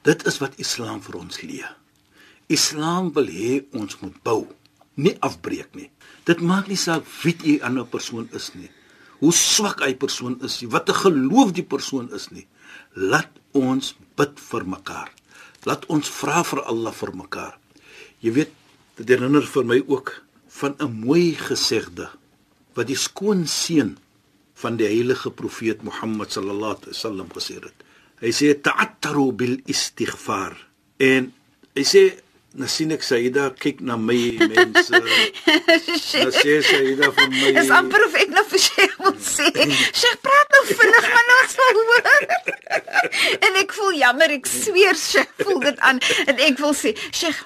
Dit 0.01 0.25
is 0.27 0.37
wat 0.37 0.53
Islam 0.55 1.01
vir 1.03 1.15
ons 1.15 1.41
leer. 1.41 1.75
Islam 2.47 3.11
wil 3.13 3.27
hê 3.27 3.63
ons 3.73 3.99
moet 3.99 4.23
bou, 4.23 4.47
nie 4.99 5.15
afbreek 5.25 5.75
nie. 5.79 5.89
Dit 6.27 6.43
maak 6.45 6.67
nie 6.69 6.77
saak 6.79 7.07
wie 7.23 7.35
die 7.39 7.57
ander 7.65 7.87
persoon 7.87 8.27
is 8.35 8.51
nie. 8.55 8.69
Hoe 9.19 9.33
swak 9.35 9.81
hy 9.83 9.93
persoon 9.99 10.37
is, 10.45 10.61
nie, 10.61 10.69
wat 10.71 10.89
'n 10.89 11.01
geloof 11.03 11.51
die 11.51 11.63
persoon 11.63 12.11
is 12.13 12.29
nie. 12.31 12.47
Laat 12.95 13.31
ons 13.53 13.95
bid 14.15 14.39
vir 14.39 14.63
mekaar. 14.65 15.09
Laat 15.65 15.85
ons 15.87 16.07
vra 16.07 16.43
vir 16.43 16.61
Allah 16.63 16.93
vir 16.93 17.11
mekaar. 17.15 17.59
Jy 18.21 18.31
weet, 18.31 18.51
dit 18.95 19.09
herinner 19.09 19.43
vir 19.43 19.65
my 19.65 19.79
ook 19.87 20.23
van 20.47 20.75
'n 20.79 21.05
mooi 21.05 21.35
gesegde 21.35 22.09
wat 22.75 22.87
die 22.87 22.95
skoon 22.95 23.47
seun 23.47 23.97
van 24.53 24.77
die 24.77 24.87
heilige 24.87 25.31
profeet 25.31 25.83
Mohammed 25.83 26.31
sallallahu 26.31 26.75
alaihi 26.75 26.93
wasallam 26.95 27.29
gesê 27.31 27.55
het. 27.63 27.77
Hy 28.19 28.31
sê 28.31 28.53
ta'attaru 28.61 29.31
bil 29.31 29.55
istighfar. 29.65 30.55
En 30.99 31.31
hy 31.75 31.83
sê 31.83 32.19
nou 32.57 32.69
sien 32.71 32.91
ek 32.95 33.03
Saida 33.05 33.49
kyk 33.61 33.83
na 33.85 33.97
my 33.99 34.17
mense. 34.41 35.01
Nou 36.19 36.31
sê 36.33 36.55
Saida 36.65 37.11
van 37.15 37.29
my 37.33 37.51
Dis 37.57 37.69
amper 37.73 38.01
of 38.07 38.17
ek 38.23 38.33
nou 38.33 38.45
vir 38.53 38.63
Sheikh 38.63 38.97
moet 39.03 39.21
sê. 39.23 39.51
Sheikh 39.69 40.17
praat 40.25 40.55
nou 40.55 40.63
vinnig 40.71 41.11
maar 41.13 41.29
nou 41.29 41.37
sal 41.53 41.79
hoor. 41.91 42.09
en 43.45 43.61
ek 43.61 43.77
voel 43.77 44.01
jammer, 44.01 44.33
ek 44.39 44.49
sweer 44.49 44.97
Sheikh 44.97 45.45
voel 45.45 45.63
dit 45.69 45.85
aan 45.91 46.01
en 46.25 46.43
ek 46.49 46.59
wil 46.63 46.75
sê 46.77 46.95
Sheikh 47.11 47.45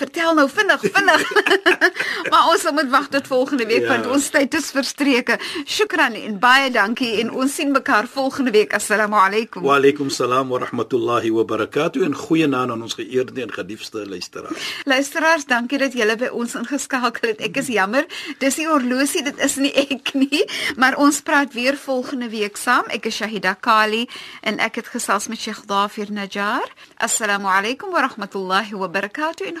Vertel 0.00 0.34
nou 0.34 0.46
vinnig, 0.48 0.80
vinnig. 0.94 1.24
maar 2.32 2.46
ons 2.48 2.62
moet 2.72 2.88
wag 2.92 3.08
tot 3.12 3.26
volgende 3.26 3.66
week 3.68 3.82
Ja. 3.84 3.88
want 3.88 4.06
ons 4.12 4.28
tyd 4.32 4.54
is 4.54 4.70
verstreke. 4.72 5.36
Shukran 5.66 6.14
en 6.16 6.38
baie 6.40 6.70
dankie 6.72 7.18
en 7.20 7.30
ons 7.32 7.54
sien 7.54 7.70
mekaar 7.72 8.06
volgende 8.08 8.50
week. 8.54 8.72
Assalamu 8.76 9.16
alaykum. 9.20 9.62
Wa 9.62 9.76
alaykum 9.76 10.10
salaam 10.10 10.48
wa 10.48 10.58
rahmatullahi 10.62 11.30
wa 11.32 11.44
barakatuh 11.44 12.04
en 12.06 12.14
goeie 12.16 12.46
naam 12.48 12.70
aan 12.74 12.82
ons 12.86 12.94
geëerde 12.96 13.42
en 13.42 13.52
geliefde 13.52 14.06
luisteraars. 14.08 14.68
Luisteraars, 14.84 15.44
dankie 15.50 15.78
dat 15.78 15.92
julle 15.96 16.16
by 16.20 16.30
ons 16.32 16.54
ingeskakel 16.60 17.32
het. 17.34 17.40
Ek 17.40 17.56
is 17.60 17.68
jammer, 17.72 18.06
dis 18.40 18.56
die 18.60 18.68
horlosie, 18.68 19.22
dit 19.26 19.38
is 19.44 19.56
nie 19.60 19.72
ek 19.84 20.12
nie, 20.14 20.44
maar 20.76 20.96
ons 21.00 21.20
praat 21.24 21.52
weer 21.56 21.76
volgende 21.76 22.28
week 22.32 22.56
saam. 22.60 22.88
Ek 22.88 23.08
is 23.10 23.16
Shahida 23.20 23.54
Kali 23.60 24.06
en 24.42 24.60
ek 24.60 24.80
het 24.80 24.92
gesels 24.94 25.28
met 25.28 25.40
Sheikh 25.40 25.64
Dafir 25.68 26.12
Najjar. 26.12 26.68
Assalamu 26.96 27.48
alaykum 27.52 27.92
wa 27.92 28.04
rahmatullahi 28.06 28.76
wa 28.76 28.88
barakatuh 28.88 29.48
en 29.50 29.60